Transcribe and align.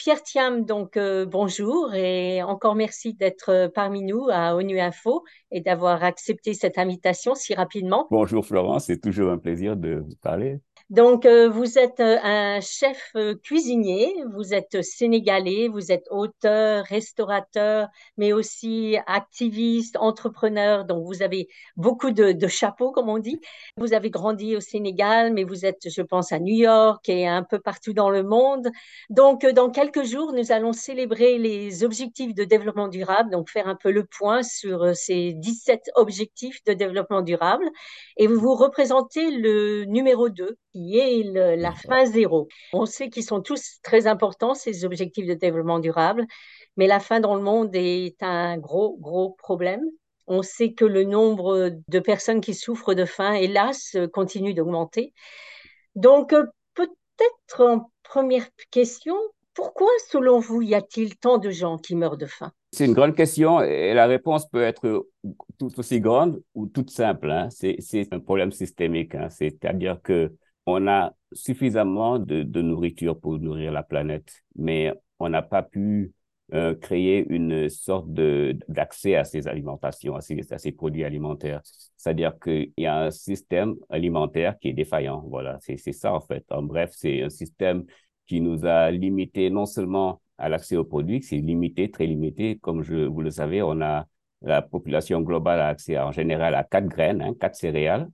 Pierre 0.00 0.22
Thiam, 0.22 0.64
donc 0.64 0.96
euh, 0.96 1.26
bonjour 1.26 1.94
et 1.94 2.42
encore 2.42 2.74
merci 2.74 3.12
d'être 3.12 3.70
parmi 3.74 4.00
nous 4.00 4.28
à 4.32 4.56
ONU 4.56 4.80
Info 4.80 5.24
et 5.50 5.60
d'avoir 5.60 6.02
accepté 6.02 6.54
cette 6.54 6.78
invitation 6.78 7.34
si 7.34 7.52
rapidement. 7.52 8.06
Bonjour 8.10 8.46
Florence, 8.46 8.86
c'est 8.86 8.98
toujours 8.98 9.30
un 9.30 9.36
plaisir 9.36 9.76
de 9.76 9.96
vous 9.96 10.16
parler. 10.22 10.60
Donc, 10.90 11.24
euh, 11.24 11.48
vous 11.48 11.78
êtes 11.78 12.00
euh, 12.00 12.18
un 12.20 12.60
chef 12.60 13.12
euh, 13.14 13.36
cuisinier, 13.36 14.12
vous 14.34 14.52
êtes 14.54 14.82
sénégalais, 14.82 15.68
vous 15.68 15.92
êtes 15.92 16.06
auteur, 16.10 16.84
restaurateur, 16.84 17.86
mais 18.16 18.32
aussi 18.32 18.96
activiste, 19.06 19.96
entrepreneur. 19.98 20.84
Donc, 20.84 21.06
vous 21.06 21.22
avez 21.22 21.46
beaucoup 21.76 22.10
de, 22.10 22.32
de, 22.32 22.46
chapeaux, 22.48 22.90
comme 22.90 23.08
on 23.08 23.20
dit. 23.20 23.38
Vous 23.76 23.94
avez 23.94 24.10
grandi 24.10 24.56
au 24.56 24.60
Sénégal, 24.60 25.32
mais 25.32 25.44
vous 25.44 25.64
êtes, 25.64 25.88
je 25.88 26.02
pense, 26.02 26.32
à 26.32 26.40
New 26.40 26.56
York 26.56 27.08
et 27.08 27.28
un 27.28 27.44
peu 27.44 27.60
partout 27.60 27.92
dans 27.92 28.10
le 28.10 28.24
monde. 28.24 28.68
Donc, 29.10 29.46
dans 29.46 29.70
quelques 29.70 30.02
jours, 30.02 30.32
nous 30.32 30.50
allons 30.50 30.72
célébrer 30.72 31.38
les 31.38 31.84
objectifs 31.84 32.34
de 32.34 32.42
développement 32.42 32.88
durable, 32.88 33.30
donc 33.30 33.48
faire 33.48 33.68
un 33.68 33.76
peu 33.76 33.92
le 33.92 34.04
point 34.06 34.42
sur 34.42 34.96
ces 34.96 35.34
17 35.34 35.90
objectifs 35.94 36.64
de 36.64 36.72
développement 36.72 37.22
durable. 37.22 37.64
Et 38.16 38.26
vous 38.26 38.56
représentez 38.56 39.30
le 39.30 39.84
numéro 39.84 40.28
2 40.28 40.56
qui 40.72 40.98
est 40.98 41.22
la 41.56 41.72
fin 41.72 42.04
zéro. 42.04 42.48
On 42.72 42.86
sait 42.86 43.10
qu'ils 43.10 43.24
sont 43.24 43.40
tous 43.40 43.78
très 43.82 44.06
importants, 44.06 44.54
ces 44.54 44.84
objectifs 44.84 45.26
de 45.26 45.34
développement 45.34 45.78
durable, 45.78 46.26
mais 46.76 46.86
la 46.86 47.00
faim 47.00 47.20
dans 47.20 47.34
le 47.34 47.42
monde 47.42 47.70
est 47.74 48.22
un 48.22 48.58
gros, 48.58 48.96
gros 48.98 49.30
problème. 49.38 49.82
On 50.26 50.42
sait 50.42 50.72
que 50.72 50.84
le 50.84 51.04
nombre 51.04 51.72
de 51.88 51.98
personnes 51.98 52.40
qui 52.40 52.54
souffrent 52.54 52.94
de 52.94 53.04
faim, 53.04 53.32
hélas, 53.32 53.96
continue 54.12 54.54
d'augmenter. 54.54 55.12
Donc, 55.96 56.34
peut-être 56.74 57.60
en 57.60 57.90
première 58.04 58.46
question, 58.70 59.16
pourquoi, 59.54 59.88
selon 60.08 60.38
vous, 60.38 60.62
y 60.62 60.74
a-t-il 60.74 61.16
tant 61.16 61.38
de 61.38 61.50
gens 61.50 61.78
qui 61.78 61.96
meurent 61.96 62.16
de 62.16 62.26
faim? 62.26 62.52
C'est 62.72 62.86
une 62.86 62.92
grande 62.92 63.16
question 63.16 63.60
et 63.60 63.92
la 63.92 64.06
réponse 64.06 64.48
peut 64.48 64.62
être 64.62 65.08
tout 65.58 65.78
aussi 65.78 66.00
grande 66.00 66.40
ou 66.54 66.66
toute 66.66 66.90
simple. 66.90 67.28
Hein. 67.28 67.48
C'est 67.50 68.12
un 68.12 68.20
problème 68.20 68.52
systémique. 68.52 69.16
Hein. 69.16 69.28
C'est-à-dire 69.28 70.00
que 70.00 70.32
on 70.70 70.86
a 70.88 71.12
suffisamment 71.32 72.18
de, 72.18 72.62
nourriture 72.62 73.18
pour 73.18 73.38
nourrir 73.38 73.72
la 73.72 73.82
planète, 73.82 74.42
mais 74.56 74.92
on 75.18 75.28
n'a 75.28 75.42
pas 75.42 75.62
pu 75.62 76.12
euh, 76.52 76.74
créer 76.74 77.26
une 77.28 77.68
sorte 77.68 78.08
d'accès 78.10 79.14
à 79.14 79.24
ces 79.24 79.46
alimentations, 79.46 80.16
à 80.16 80.20
ces, 80.20 80.72
produits 80.72 81.04
alimentaires. 81.04 81.60
C'est-à-dire 81.96 82.38
qu'il 82.42 82.72
y 82.76 82.86
a 82.86 82.98
un 83.04 83.10
système 83.10 83.76
alimentaire 83.88 84.58
qui 84.58 84.68
est 84.68 84.72
défaillant. 84.72 85.22
Voilà, 85.28 85.58
c'est 85.60 85.76
ça 85.92 86.12
en 86.12 86.20
fait. 86.20 86.44
En 86.50 86.62
bref, 86.62 86.90
c'est 86.94 87.22
un 87.22 87.30
système 87.30 87.84
qui 88.26 88.40
nous 88.40 88.64
a 88.64 88.90
limité 88.90 89.50
non 89.50 89.66
seulement 89.66 90.20
à 90.38 90.48
l'accès 90.48 90.76
aux 90.76 90.84
produits, 90.84 91.22
c'est 91.22 91.36
limité, 91.36 91.90
très 91.90 92.06
limité. 92.06 92.58
Comme 92.58 92.82
vous 92.82 93.20
le 93.20 93.30
savez, 93.30 93.62
on 93.62 93.80
a 93.82 94.06
la 94.42 94.62
population 94.62 95.20
globale 95.20 95.60
a 95.60 95.68
accès 95.68 95.98
en 95.98 96.12
général 96.12 96.54
à 96.54 96.64
quatre 96.64 96.88
graines, 96.88 97.22
hein, 97.22 97.34
quatre 97.38 97.56
céréales, 97.56 98.08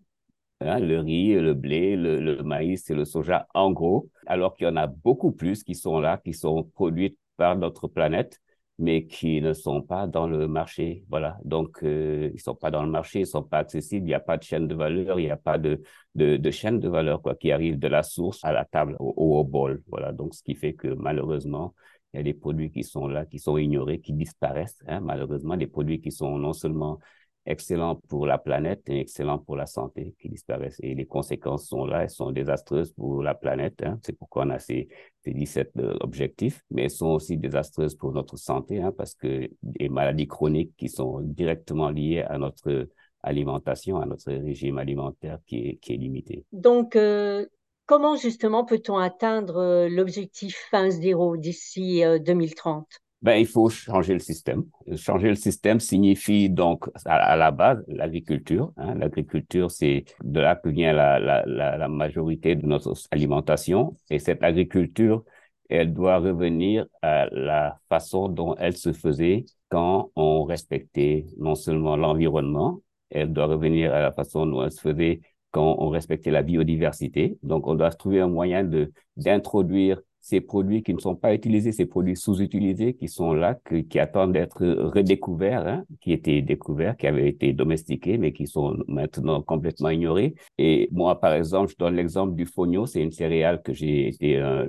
Hein, 0.61 0.79
le 0.81 1.01
riz, 1.01 1.35
le 1.35 1.53
blé, 1.53 1.97
le, 1.97 2.43
maïs 2.43 2.89
et 2.89 2.95
le 2.95 3.05
soja 3.05 3.47
en 3.53 3.73
gros, 3.73 4.09
alors 4.27 4.57
qu'il 4.57 4.67
y 4.67 4.71
en 4.71 4.77
a 4.77 4.87
beaucoup 4.87 5.31
plus 5.33 5.63
qui 5.63 5.75
sont 5.75 6.01
là, 6.01 6.17
qui 6.17 6.33
sont 6.33 6.65
produits 6.65 7.19
par 7.37 7.57
notre 7.57 7.89
planète, 7.89 8.41
mais 8.79 9.07
qui 9.07 9.43
ne 9.43 9.53
sont 9.53 9.83
pas 9.83 10.07
dans 10.07 10.27
le 10.27 10.49
marché. 10.49 11.05
Voilà, 11.11 11.39
donc 11.45 11.83
euh, 11.83 12.31
ils 12.33 12.41
sont 12.41 12.55
pas 12.55 12.71
dans 12.71 12.83
le 12.83 12.91
marché, 12.91 13.21
ils 13.21 13.27
sont 13.27 13.43
pas 13.43 13.59
accessibles, 13.59 14.07
il 14.07 14.09
n'y 14.09 14.15
a 14.15 14.21
pas 14.21 14.39
de 14.39 14.43
chaîne 14.45 14.67
de 14.67 14.75
valeur, 14.75 15.21
il 15.21 15.25
n'y 15.25 15.31
a 15.31 15.37
pas 15.37 15.59
de, 15.59 15.83
de, 16.15 16.39
de, 16.39 16.51
chaîne 16.51 16.81
de 16.81 16.89
valeur 16.89 17.21
quoi, 17.21 17.35
qui 17.35 17.53
arrive 17.53 17.79
de 17.79 17.89
la 17.89 18.03
source 18.03 18.43
à 18.43 18.53
la 18.53 18.65
table, 18.65 18.97
au, 18.99 19.13
au 19.17 19.45
bol. 19.45 19.83
Voilà, 19.89 20.13
donc 20.13 20.35
ce 20.35 20.43
qui 20.43 20.55
fait 20.55 20.73
que 20.73 20.89
malheureusement, 20.89 21.75
il 22.15 22.19
y 22.19 22.21
a 22.21 22.23
des 22.23 22.35
produits 22.35 22.71
qui 22.71 22.83
sont 22.83 23.09
là, 23.09 23.27
qui 23.27 23.39
sont 23.39 23.59
ignorés, 23.59 24.01
qui 24.01 24.15
disparaissent. 24.15 24.83
Hein, 24.87 25.01
malheureusement, 25.01 25.57
des 25.57 25.67
produits 25.67 26.01
qui 26.01 26.11
sont 26.11 26.39
non 26.39 26.55
seulement 26.55 26.99
excellent 27.47 27.97
pour 28.09 28.27
la 28.27 28.39
planète 28.39 28.83
et 28.89 29.01
excellent 29.01 29.39
pour 29.39 29.57
la 29.57 29.67
santé 29.67 30.15
qui 30.21 30.29
disparaissent. 30.29 30.81
Et 30.83 30.95
les 30.95 31.07
conséquences 31.07 31.69
sont 31.69 31.87
là, 31.87 32.03
elles 32.03 32.11
sont 32.11 32.33
désastreuses 32.33 32.93
pour 32.93 33.23
la 33.23 33.35
planète. 33.35 33.83
Hein. 33.85 33.99
C'est 34.03 34.17
pourquoi 34.17 34.45
on 34.45 34.51
a 34.51 34.59
ces, 34.59 34.89
ces 35.25 35.33
17 35.33 35.73
euh, 35.79 35.97
objectifs, 36.01 36.63
mais 36.71 36.85
elles 36.85 36.91
sont 36.91 37.09
aussi 37.09 37.37
désastreuses 37.37 37.95
pour 37.95 38.13
notre 38.13 38.37
santé 38.37 38.81
hein, 38.81 38.93
parce 38.97 39.15
que 39.15 39.49
des 39.63 39.89
maladies 39.89 40.27
chroniques 40.27 40.75
qui 40.77 40.89
sont 40.89 41.21
directement 41.21 41.91
liées 41.91 42.23
à 42.23 42.39
notre 42.39 42.89
alimentation, 43.23 44.01
à 44.01 44.07
notre 44.07 44.33
régime 44.33 44.79
alimentaire 44.79 45.39
qui 45.47 45.69
est, 45.69 45.77
qui 45.77 45.95
est 45.95 45.97
limité. 45.97 46.45
Donc, 46.53 46.97
euh, 46.97 47.47
comment 47.87 48.17
justement 48.17 48.65
peut-on 48.65 48.99
atteindre 48.99 49.57
euh, 49.57 49.89
l'objectif 49.89 50.57
fin 50.71 50.91
zéro 50.91 51.37
d'ici 51.37 52.03
2030 52.25 52.87
ben, 53.27 53.39
il 53.39 53.47
faut 53.49 53.69
changer 53.69 54.13
le 54.13 54.21
système. 54.21 54.65
Changer 54.95 55.29
le 55.31 55.35
système 55.35 55.81
signifie 55.81 56.49
donc 56.49 56.89
à, 57.05 57.37
la 57.37 57.51
base 57.51 57.83
l'agriculture. 57.89 58.73
Hein. 58.77 58.95
L'agriculture, 58.95 59.69
c'est 59.69 60.05
de 60.23 60.39
là 60.39 60.55
que 60.55 60.69
vient 60.69 60.93
la, 60.93 61.19
la, 61.45 61.89
majorité 61.89 62.55
de 62.55 62.65
notre 62.67 62.95
alimentation. 63.11 63.97
Et 64.11 64.21
cette 64.21 64.45
agriculture, 64.45 65.25
elle 65.69 65.93
doit 65.93 66.19
revenir 66.19 66.87
à 67.03 67.27
la 67.33 67.81
façon 67.89 68.29
dont 68.29 68.55
elle 68.59 68.77
se 68.77 68.93
faisait 68.93 69.45
quand 69.71 70.13
on 70.15 70.45
respectait 70.45 71.27
non 71.37 71.57
seulement 71.57 71.97
l'environnement, 71.97 72.81
elle 73.11 73.33
doit 73.33 73.47
revenir 73.47 73.93
à 73.93 74.01
la 74.01 74.13
façon 74.13 74.47
dont 74.47 74.63
elle 74.63 74.71
se 74.71 74.81
faisait 74.81 75.21
quand 75.51 75.75
on 75.79 75.89
respectait 75.89 76.31
la 76.31 76.43
biodiversité. 76.43 77.39
Donc, 77.43 77.67
on 77.67 77.75
doit 77.75 77.91
trouver 77.91 78.21
un 78.21 78.29
moyen 78.29 78.71
d'introduire 79.17 80.01
ces 80.27 80.41
produits 80.41 80.83
qui 80.83 80.93
ne 80.93 80.99
sont 80.99 81.15
pas 81.15 81.33
utilisés, 81.35 81.71
ces 81.71 81.87
produits 81.87 82.17
sous-utilisés 82.17 82.95
qui 82.95 83.07
sont 83.07 83.33
là, 83.33 83.57
qui 83.89 83.99
attendent 84.01 84.33
d'être 84.33 84.67
redécouverts, 84.67 85.65
hein, 85.69 85.85
qui 86.01 86.13
étaient 86.13 86.43
découverts, 86.43 86.97
qui 86.97 87.07
avaient 87.07 87.29
été 87.29 87.53
domestiqués, 87.53 88.19
mais 88.19 88.33
qui 88.33 88.49
sont 88.49 88.77
maintenant 88.89 89.41
complètement 89.41 89.89
ignorés. 89.89 90.35
Et 90.59 90.89
moi, 90.91 91.21
par 91.21 91.33
exemple, 91.33 91.71
je 91.71 91.77
donne 91.77 91.95
l'exemple 91.95 92.35
du 92.35 92.45
fonio. 92.45 92.87
C'est 92.87 93.03
une 93.03 93.13
céréale 93.13 93.63
que 93.63 93.73
j'ai 93.73 94.09
été 94.09 94.39
un, 94.39 94.67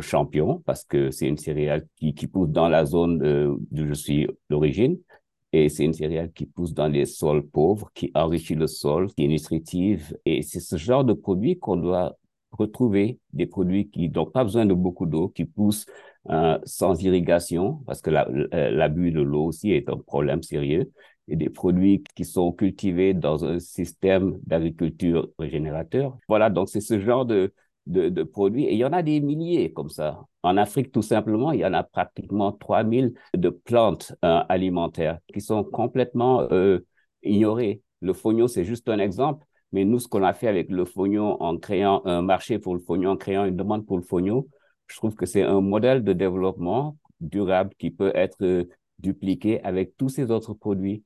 champion 0.00 0.62
parce 0.64 0.84
que 0.84 1.10
c'est 1.10 1.26
une 1.26 1.38
céréale 1.38 1.88
qui, 1.96 2.14
qui 2.14 2.28
pousse 2.28 2.50
dans 2.50 2.68
la 2.68 2.84
zone 2.84 3.18
d'où 3.72 3.86
je 3.88 3.94
suis 3.94 4.28
d'origine. 4.48 4.96
Et 5.52 5.68
c'est 5.68 5.84
une 5.84 5.92
céréale 5.92 6.30
qui 6.32 6.46
pousse 6.46 6.72
dans 6.72 6.88
les 6.88 7.04
sols 7.04 7.44
pauvres, 7.44 7.90
qui 7.94 8.12
enrichit 8.14 8.54
le 8.54 8.68
sol, 8.68 9.12
qui 9.12 9.24
est 9.24 9.28
nutritive. 9.28 10.16
Et 10.24 10.42
c'est 10.42 10.60
ce 10.60 10.76
genre 10.76 11.04
de 11.04 11.14
produit 11.14 11.58
qu'on 11.58 11.76
doit 11.76 12.16
retrouver 12.58 13.18
des 13.32 13.46
produits 13.46 13.90
qui 13.90 14.08
n'ont 14.08 14.26
pas 14.26 14.44
besoin 14.44 14.66
de 14.66 14.74
beaucoup 14.74 15.06
d'eau, 15.06 15.28
qui 15.28 15.44
poussent 15.44 15.86
euh, 16.30 16.58
sans 16.64 17.02
irrigation, 17.02 17.82
parce 17.86 18.00
que 18.00 18.10
l'abus 18.10 19.12
de 19.12 19.20
l'eau 19.20 19.46
aussi 19.46 19.72
est 19.72 19.88
un 19.88 19.98
problème 19.98 20.42
sérieux, 20.42 20.90
et 21.28 21.36
des 21.36 21.50
produits 21.50 22.02
qui 22.14 22.24
sont 22.24 22.52
cultivés 22.52 23.14
dans 23.14 23.44
un 23.44 23.58
système 23.58 24.38
d'agriculture 24.46 25.30
régénérateur. 25.38 26.16
Voilà, 26.28 26.50
donc 26.50 26.68
c'est 26.68 26.80
ce 26.80 26.98
genre 27.00 27.24
de, 27.24 27.52
de, 27.86 28.08
de, 28.08 28.22
produits, 28.22 28.64
et 28.64 28.72
il 28.72 28.78
y 28.78 28.84
en 28.84 28.92
a 28.92 29.02
des 29.02 29.20
milliers 29.20 29.72
comme 29.72 29.90
ça. 29.90 30.24
En 30.42 30.56
Afrique, 30.56 30.92
tout 30.92 31.02
simplement, 31.02 31.52
il 31.52 31.60
y 31.60 31.66
en 31.66 31.74
a 31.74 31.82
pratiquement 31.82 32.52
3000 32.52 33.14
de 33.34 33.48
plantes 33.50 34.14
euh, 34.24 34.42
alimentaires 34.48 35.18
qui 35.32 35.40
sont 35.40 35.64
complètement 35.64 36.42
euh, 36.52 36.80
ignorées. 37.22 37.82
Le 38.00 38.12
fognon, 38.12 38.48
c'est 38.48 38.64
juste 38.64 38.88
un 38.88 38.98
exemple. 38.98 39.46
Mais 39.72 39.84
nous, 39.84 39.98
ce 39.98 40.08
qu'on 40.08 40.22
a 40.22 40.32
fait 40.32 40.48
avec 40.48 40.70
le 40.70 40.84
fognon 40.84 41.40
en 41.42 41.56
créant 41.58 42.02
un 42.04 42.22
marché 42.22 42.58
pour 42.58 42.74
le 42.74 42.80
fognon, 42.80 43.10
en 43.10 43.16
créant 43.16 43.44
une 43.44 43.56
demande 43.56 43.86
pour 43.86 43.96
le 43.96 44.04
fognon, 44.04 44.46
je 44.86 44.96
trouve 44.96 45.14
que 45.14 45.26
c'est 45.26 45.42
un 45.42 45.60
modèle 45.60 46.04
de 46.04 46.12
développement 46.12 46.96
durable 47.20 47.70
qui 47.78 47.90
peut 47.90 48.12
être 48.14 48.36
euh, 48.42 48.64
dupliqué 48.98 49.62
avec 49.62 49.96
tous 49.96 50.08
ces 50.08 50.30
autres 50.30 50.54
produits. 50.54 51.02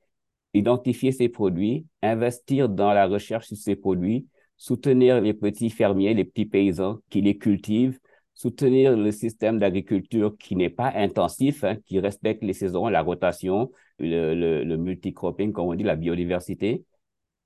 Identifier 0.55 1.13
ces 1.13 1.29
produits, 1.29 1.87
investir 2.03 2.69
dans 2.69 2.93
la 2.93 3.07
recherche 3.07 3.47
sur 3.49 3.57
ces 3.57 3.77
produits, 3.77 4.27
soutenir 4.57 5.21
les 5.21 5.35
petits 5.35 5.71
fermiers, 5.71 6.15
les 6.15 6.25
petits 6.25 6.47
paysans 6.47 6.99
qui 7.11 7.21
les 7.21 7.39
cultivent, 7.39 7.99
soutenir 8.35 8.97
le 8.97 9.11
système 9.13 9.59
d'agriculture 9.59 10.37
qui 10.39 10.57
n'est 10.57 10.71
pas 10.71 10.93
intensif, 10.95 11.65
hein, 11.65 11.77
qui 11.87 12.01
respecte 12.01 12.43
les 12.43 12.53
saisons, 12.53 12.89
la 12.89 13.03
rotation, 13.03 13.71
le, 13.99 14.35
le, 14.35 14.65
le 14.65 14.77
multicropping, 14.77 15.53
comme 15.53 15.67
on 15.69 15.75
dit, 15.75 15.85
la 15.85 15.97
biodiversité, 15.97 16.85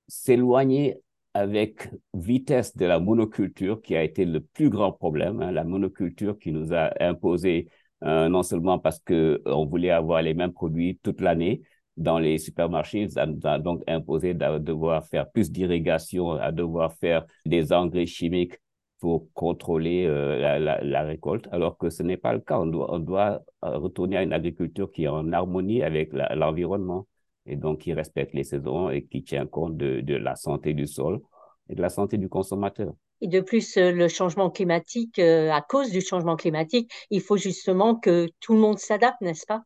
s'éloigner 0.07 0.97
avec 1.33 1.89
vitesse 2.13 2.75
de 2.77 2.85
la 2.85 2.99
monoculture 2.99 3.81
qui 3.81 3.95
a 3.95 4.03
été 4.03 4.25
le 4.25 4.41
plus 4.41 4.69
grand 4.69 4.91
problème, 4.91 5.41
hein, 5.41 5.51
la 5.51 5.63
monoculture 5.63 6.37
qui 6.37 6.51
nous 6.51 6.73
a 6.73 6.91
imposé 7.03 7.69
euh, 8.03 8.27
non 8.29 8.43
seulement 8.43 8.79
parce 8.79 8.99
que 8.99 9.41
euh, 9.47 9.53
on 9.53 9.65
voulait 9.65 9.89
avoir 9.89 10.21
les 10.21 10.33
mêmes 10.33 10.51
produits 10.53 10.99
toute 11.03 11.21
l'année 11.21 11.61
dans 11.95 12.19
les 12.19 12.37
supermarchés, 12.37 13.07
ça 13.07 13.25
nous 13.25 13.39
a 13.45 13.59
donc 13.59 13.83
imposé 13.87 14.33
de 14.33 14.57
devoir 14.57 15.05
faire 15.07 15.29
plus 15.31 15.51
d'irrigation, 15.51 16.31
à 16.31 16.51
devoir 16.51 16.93
faire 16.93 17.25
des 17.45 17.71
engrais 17.71 18.05
chimiques 18.07 18.55
pour 18.99 19.31
contrôler 19.33 20.05
euh, 20.05 20.59
la, 20.59 20.81
la, 20.81 21.03
récolte, 21.03 21.47
alors 21.51 21.77
que 21.77 21.89
ce 21.89 22.03
n'est 22.03 22.17
pas 22.17 22.33
le 22.33 22.39
cas. 22.39 22.59
On 22.59 22.65
doit, 22.65 22.93
on 22.93 22.99
doit 22.99 23.43
retourner 23.61 24.17
à 24.17 24.23
une 24.23 24.33
agriculture 24.33 24.91
qui 24.91 25.03
est 25.03 25.07
en 25.07 25.31
harmonie 25.31 25.83
avec 25.83 26.11
l'environnement 26.13 27.07
et 27.45 27.55
donc 27.55 27.79
qui 27.79 27.93
respecte 27.93 28.33
les 28.33 28.43
saisons 28.43 28.89
et 28.89 29.03
qui 29.03 29.23
tient 29.23 29.45
compte 29.45 29.77
de, 29.77 30.01
de 30.01 30.15
la 30.15 30.35
santé 30.35 30.73
du 30.73 30.87
sol 30.87 31.21
et 31.69 31.75
de 31.75 31.81
la 31.81 31.89
santé 31.89 32.17
du 32.17 32.29
consommateur. 32.29 32.93
Et 33.21 33.27
de 33.27 33.39
plus, 33.39 33.77
le 33.77 34.07
changement 34.09 34.49
climatique, 34.49 35.17
à 35.17 35.61
cause 35.61 35.91
du 35.91 36.01
changement 36.01 36.35
climatique, 36.35 36.91
il 37.09 37.21
faut 37.21 37.37
justement 37.37 37.95
que 37.95 38.27
tout 38.41 38.53
le 38.53 38.59
monde 38.59 38.79
s'adapte, 38.79 39.21
n'est-ce 39.21 39.45
pas? 39.45 39.63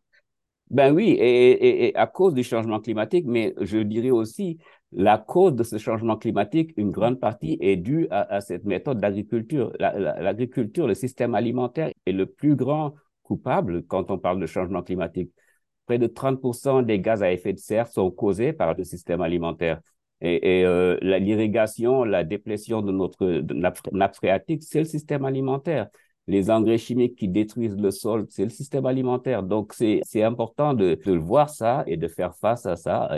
Ben 0.70 0.94
oui, 0.94 1.16
et, 1.20 1.96
à 1.96 2.08
cause 2.08 2.34
du 2.34 2.44
changement 2.44 2.82
climatique, 2.82 3.26
mais 3.26 3.54
je 3.62 3.78
dirais 3.78 4.10
aussi 4.10 4.58
la 4.92 5.18
cause 5.18 5.54
de 5.54 5.64
ce 5.64 5.78
changement 5.78 6.18
climatique, 6.18 6.74
une 6.76 6.92
grande 6.92 7.20
partie 7.20 7.58
est 7.62 7.78
due 7.78 8.08
à, 8.12 8.42
cette 8.42 8.66
méthode 8.66 9.00
d'agriculture. 9.00 9.72
L'agriculture, 9.80 10.88
le 10.88 10.94
système 10.94 11.36
alimentaire 11.36 11.92
est 12.06 12.12
le 12.12 12.26
plus 12.26 12.56
grand 12.56 12.96
coupable 13.24 13.84
quand 13.88 14.12
on 14.12 14.18
parle 14.18 14.40
de 14.40 14.46
changement 14.46 14.84
climatique. 14.84 15.32
Près 15.88 15.98
de 15.98 16.08
30% 16.08 16.84
des 16.84 17.00
gaz 17.00 17.24
à 17.24 17.32
effet 17.32 17.54
de 17.54 17.60
serre 17.60 17.88
sont 17.88 18.12
causés 18.12 18.54
par 18.54 18.76
le 18.76 18.84
système 18.84 19.22
alimentaire. 19.22 19.82
Et, 20.22 20.64
euh, 20.66 20.98
l'irrigation, 21.02 22.04
la 22.04 22.24
déplétion 22.24 22.82
de 22.82 22.92
notre 22.92 23.44
nappe 23.92 24.16
phréatique, 24.16 24.64
c'est 24.64 24.80
le 24.80 24.86
système 24.86 25.26
alimentaire 25.26 25.88
les 26.28 26.50
engrais 26.50 26.78
chimiques 26.78 27.16
qui 27.16 27.28
détruisent 27.28 27.78
le 27.78 27.92
sol, 27.92 28.26
c'est 28.30 28.44
le 28.44 28.50
système 28.50 28.86
alimentaire. 28.86 29.44
Donc, 29.44 29.74
c'est 29.74 30.24
important 30.24 30.74
de, 30.74 31.00
de 31.06 31.12
voir 31.14 31.50
ça 31.50 31.84
et 31.88 31.98
de 31.98 32.08
faire 32.08 32.36
face 32.36 32.66
à 32.66 32.76
ça. 32.76 33.10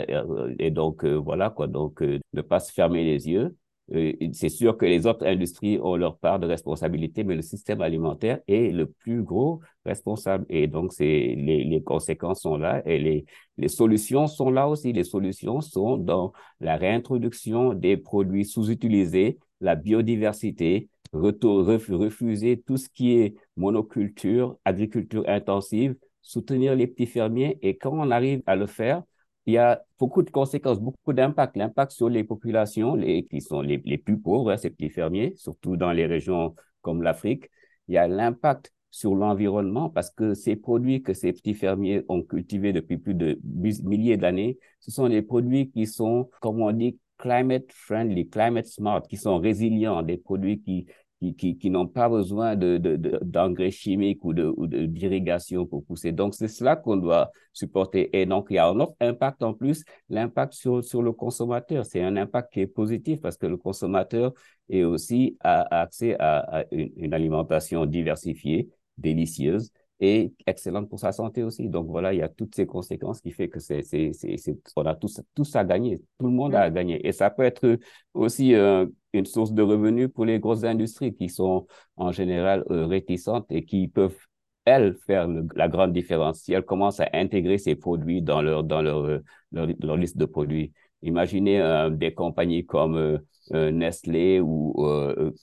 Et, 0.58 0.70
donc, 0.70 1.04
euh, 1.04 1.14
voilà 1.16 1.50
quoi. 1.50 1.66
Donc, 1.66 2.02
euh, 2.02 2.20
ne 2.32 2.42
pas 2.42 2.60
se 2.60 2.72
fermer 2.72 3.04
les 3.04 3.28
yeux. 3.28 3.56
Euh, 3.92 4.12
c'est 4.32 4.48
sûr 4.48 4.76
que 4.76 4.86
les 4.86 5.06
autres 5.06 5.26
industries 5.26 5.78
ont 5.82 5.96
leur 5.96 6.16
part 6.18 6.38
de 6.38 6.46
responsabilité, 6.46 7.24
mais 7.24 7.34
le 7.34 7.42
système 7.42 7.80
alimentaire 7.80 8.40
est 8.46 8.72
le 8.72 8.86
plus 8.86 9.22
gros 9.22 9.60
responsable. 9.84 10.46
Et 10.48 10.66
donc, 10.66 10.92
les, 10.98 11.34
les 11.36 11.82
conséquences 11.82 12.42
sont 12.42 12.56
là 12.56 12.82
et 12.86 12.98
les, 12.98 13.24
les 13.56 13.68
solutions 13.68 14.26
sont 14.26 14.50
là 14.50 14.68
aussi. 14.68 14.92
Les 14.92 15.04
solutions 15.04 15.60
sont 15.60 15.96
dans 15.96 16.32
la 16.60 16.76
réintroduction 16.76 17.74
des 17.74 17.96
produits 17.96 18.44
sous-utilisés, 18.44 19.38
la 19.60 19.74
biodiversité, 19.74 20.88
refuser 21.12 22.62
tout 22.64 22.76
ce 22.76 22.88
qui 22.88 23.18
est 23.18 23.34
monoculture, 23.56 24.56
agriculture 24.64 25.24
intensive, 25.26 25.96
soutenir 26.22 26.76
les 26.76 26.86
petits 26.86 27.06
fermiers. 27.06 27.58
Et 27.62 27.76
quand 27.76 27.92
on 27.92 28.10
arrive 28.10 28.42
à 28.46 28.54
le 28.54 28.66
faire, 28.66 29.02
il 29.50 29.54
y 29.54 29.58
a 29.58 29.82
beaucoup 29.98 30.22
de 30.22 30.30
conséquences, 30.30 30.80
beaucoup 30.80 31.12
d'impact. 31.12 31.56
L'impact 31.56 31.90
sur 31.92 32.08
les 32.08 32.22
populations 32.22 32.94
les, 32.94 33.24
qui 33.24 33.40
sont 33.40 33.62
les, 33.62 33.82
les 33.84 33.98
plus 33.98 34.18
pauvres, 34.18 34.52
hein, 34.52 34.56
ces 34.56 34.70
petits 34.70 34.90
fermiers, 34.90 35.34
surtout 35.36 35.76
dans 35.76 35.92
les 35.92 36.06
régions 36.06 36.54
comme 36.82 37.02
l'Afrique. 37.02 37.50
Il 37.88 37.94
y 37.94 37.98
a 37.98 38.06
l'impact 38.06 38.72
sur 38.90 39.14
l'environnement 39.14 39.90
parce 39.90 40.10
que 40.10 40.34
ces 40.34 40.54
produits 40.54 41.02
que 41.02 41.14
ces 41.14 41.32
petits 41.32 41.54
fermiers 41.54 42.04
ont 42.08 42.22
cultivés 42.22 42.72
depuis 42.72 42.98
plus 42.98 43.14
de 43.14 43.38
milliers 43.42 44.16
d'années, 44.16 44.58
ce 44.78 44.92
sont 44.92 45.08
des 45.08 45.22
produits 45.22 45.70
qui 45.70 45.86
sont, 45.86 46.30
comme 46.40 46.60
on 46.62 46.70
dit, 46.70 46.98
climate 47.18 47.70
friendly, 47.72 48.28
climate 48.28 48.66
smart, 48.66 49.02
qui 49.02 49.16
sont 49.16 49.38
résilients, 49.38 50.02
des 50.02 50.16
produits 50.16 50.60
qui, 50.60 50.86
qui, 51.20 51.58
qui, 51.58 51.70
n'ont 51.70 51.86
pas 51.86 52.08
besoin 52.08 52.56
de, 52.56 52.78
d'engrais 53.22 53.70
chimiques 53.70 54.24
ou, 54.24 54.32
de, 54.32 54.52
ou 54.56 54.66
d'irrigation 54.66 55.66
pour 55.66 55.84
pousser. 55.84 56.12
Donc, 56.12 56.34
c'est 56.34 56.48
cela 56.48 56.76
qu'on 56.76 56.96
doit 56.96 57.30
supporter. 57.52 58.08
Et 58.18 58.24
donc, 58.24 58.46
il 58.50 58.54
y 58.54 58.58
a 58.58 58.66
un 58.66 58.80
autre 58.80 58.94
impact 59.00 59.42
en 59.42 59.52
plus, 59.52 59.84
l'impact 60.08 60.54
sur, 60.54 60.82
sur 60.82 61.02
le 61.02 61.12
consommateur. 61.12 61.84
C'est 61.84 62.02
un 62.02 62.16
impact 62.16 62.52
qui 62.54 62.60
est 62.60 62.66
positif 62.66 63.20
parce 63.20 63.36
que 63.36 63.46
le 63.46 63.58
consommateur 63.58 64.32
est 64.70 64.84
aussi 64.84 65.36
a 65.40 65.80
accès 65.82 66.16
à, 66.18 66.64
une, 66.70 66.90
une 66.96 67.12
alimentation 67.12 67.84
diversifiée, 67.84 68.70
délicieuse 68.96 69.70
et 70.00 70.32
excellente 70.46 70.88
pour 70.88 70.98
sa 70.98 71.12
santé 71.12 71.42
aussi. 71.42 71.68
Donc 71.68 71.86
voilà, 71.86 72.14
il 72.14 72.18
y 72.18 72.22
a 72.22 72.28
toutes 72.28 72.54
ces 72.54 72.66
conséquences 72.66 73.20
qui 73.20 73.32
fait 73.32 73.48
que 73.48 73.60
c'est, 73.60 73.82
c'est, 73.82 74.12
c'est, 74.14 74.58
on 74.76 74.86
a 74.86 74.94
tous, 74.94 75.20
tous 75.34 75.54
à 75.56 75.64
gagner. 75.64 76.00
Tout 76.18 76.26
le 76.26 76.32
monde 76.32 76.54
a 76.54 76.62
à 76.62 76.70
gagner. 76.70 77.06
Et 77.06 77.12
ça 77.12 77.30
peut 77.30 77.42
être 77.42 77.78
aussi 78.14 78.54
euh, 78.54 78.86
une 79.12 79.26
source 79.26 79.52
de 79.52 79.62
revenus 79.62 80.08
pour 80.12 80.24
les 80.24 80.38
grosses 80.40 80.64
industries 80.64 81.14
qui 81.14 81.28
sont 81.28 81.66
en 81.96 82.12
général 82.12 82.64
euh, 82.70 82.86
réticentes 82.86 83.46
et 83.52 83.64
qui 83.64 83.88
peuvent 83.88 84.16
elles 84.64 84.96
faire 85.06 85.28
la 85.54 85.68
grande 85.68 85.92
différence 85.92 86.40
si 86.40 86.52
elles 86.52 86.64
commencent 86.64 87.00
à 87.00 87.08
intégrer 87.12 87.58
ces 87.58 87.74
produits 87.74 88.22
dans 88.22 88.42
leur 88.42 88.64
dans 88.64 88.82
leur, 88.82 89.04
euh, 89.04 89.18
leur, 89.52 89.96
liste 89.96 90.16
de 90.16 90.24
produits. 90.24 90.72
Imaginez 91.02 91.88
des 91.92 92.12
compagnies 92.12 92.66
comme 92.66 93.20
Nestlé 93.50 94.38
ou 94.40 94.74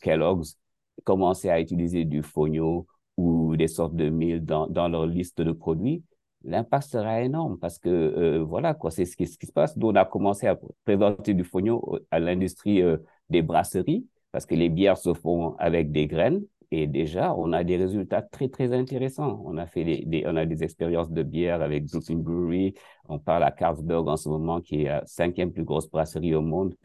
Kellogg's 0.04 0.56
commencer 1.04 1.50
à 1.50 1.60
utiliser 1.60 2.06
du 2.06 2.22
fonio 2.22 2.86
ou 3.18 3.56
des 3.56 3.68
sortes 3.68 3.96
de 3.96 4.10
mille 4.10 4.46
dans, 4.46 4.68
dans 4.68 4.88
leur 4.88 5.06
liste 5.06 5.42
de 5.42 5.52
produits, 5.52 6.04
l'impact 6.44 6.88
sera 6.90 7.22
énorme 7.22 7.58
parce 7.60 7.80
que 7.80 7.90
euh, 7.90 8.44
voilà 8.44 8.74
quoi, 8.74 8.92
c'est 8.92 9.06
ce 9.06 9.18
qui, 9.18 9.28
ce 9.28 9.38
qui 9.38 9.48
se 9.48 9.52
passe. 9.52 9.76
Nous, 9.76 9.88
on 9.88 9.96
a 9.96 10.06
commencé 10.06 10.48
à 10.48 10.58
présenter 10.86 11.34
du 11.34 11.44
fonio 11.44 12.00
à 12.12 12.20
l'industrie 12.20 12.82
euh, 12.82 12.98
des 13.30 13.42
brasseries 13.42 14.06
parce 14.32 14.46
que 14.46 14.56
les 14.56 14.70
bières 14.70 14.98
se 14.98 15.14
font 15.14 15.56
avec 15.58 15.92
des 15.92 16.08
graines 16.08 16.44
et 16.72 16.86
déjà, 16.86 17.34
on 17.36 17.54
a 17.54 17.64
des 17.64 17.78
résultats 17.78 18.22
très, 18.22 18.50
très 18.50 18.74
intéressants. 18.74 19.42
On 19.46 19.58
a 19.58 19.66
fait 19.66 19.86
des, 19.86 20.24
on 20.28 20.36
a 20.36 20.46
des 20.46 20.64
expériences 20.64 21.10
de 21.10 21.24
bière 21.24 21.62
avec 21.62 21.86
Brooklyn 21.86 22.18
Brewery. 22.18 22.74
On 23.08 23.20
parle 23.20 23.44
à 23.44 23.52
Carlsberg 23.52 24.08
en 24.10 24.18
ce 24.18 24.28
moment, 24.28 24.60
qui 24.60 24.82
est 24.82 24.90
la 24.90 25.04
cinquième 25.06 25.52
plus 25.54 25.64
grosse 25.64 25.90
brasserie 25.90 26.36
au 26.36 26.42
monde 26.42 26.76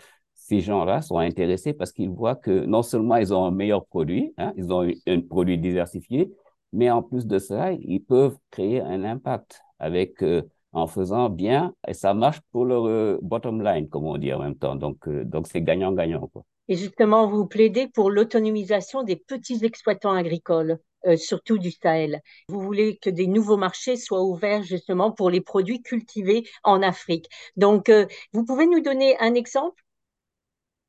ces 0.53 0.61
gens-là 0.61 1.01
sont 1.01 1.17
intéressés 1.17 1.73
parce 1.73 1.93
qu'ils 1.93 2.11
voient 2.11 2.37
que 2.37 2.67
non 2.67 2.83
seulement 2.83 3.17
ils 3.17 3.33
ont 3.33 3.47
un 3.47 3.51
meilleur 3.51 3.87
produit, 3.87 4.35
hein, 4.37 4.53
ils 4.59 4.71
ont 4.71 4.87
un 5.07 5.21
produit 5.23 5.57
diversifié, 5.57 6.31
mais 6.75 6.91
en 6.91 7.03
plus 7.03 7.27
de 7.27 7.39
ça, 7.39 7.73
ils 7.73 8.05
peuvent 8.05 8.37
créer 8.51 8.83
un 8.83 9.03
impact 9.03 9.63
avec 9.79 10.23
euh, 10.23 10.43
en 10.73 10.87
faisant 10.87 11.31
bien 11.31 11.75
et 11.89 11.95
ça 11.95 12.13
marche 12.13 12.41
pour 12.51 12.67
leur 12.67 12.87
euh, 12.87 13.19
bottom 13.23 13.63
line, 13.63 13.89
comme 13.89 14.05
on 14.05 14.19
dit 14.19 14.31
en 14.31 14.41
même 14.41 14.57
temps. 14.57 14.77
Donc, 14.77 15.09
euh, 15.09 15.25
donc 15.25 15.47
c'est 15.47 15.63
gagnant-gagnant. 15.63 16.31
Et 16.69 16.77
justement, 16.77 17.27
vous 17.27 17.47
plaidez 17.47 17.89
pour 17.89 18.11
l'autonomisation 18.11 19.05
des 19.05 19.17
petits 19.17 19.65
exploitants 19.65 20.13
agricoles. 20.13 20.79
surtout 21.17 21.59
du 21.59 21.71
Sahel. 21.73 22.21
Vous 22.49 22.61
voulez 22.61 22.99
que 22.99 23.11
des 23.11 23.27
nouveaux 23.27 23.57
marchés 23.57 23.97
soient 23.97 24.23
ouverts 24.23 24.63
justement 24.63 25.11
pour 25.11 25.31
les 25.31 25.41
produits 25.41 25.83
cultivés 25.83 26.45
en 26.63 26.81
Afrique. 26.83 27.27
Donc, 27.57 27.91
vous 28.33 28.45
pouvez 28.45 28.67
nous 28.67 28.81
donner 28.81 29.19
un 29.19 29.35
exemple? 29.35 29.83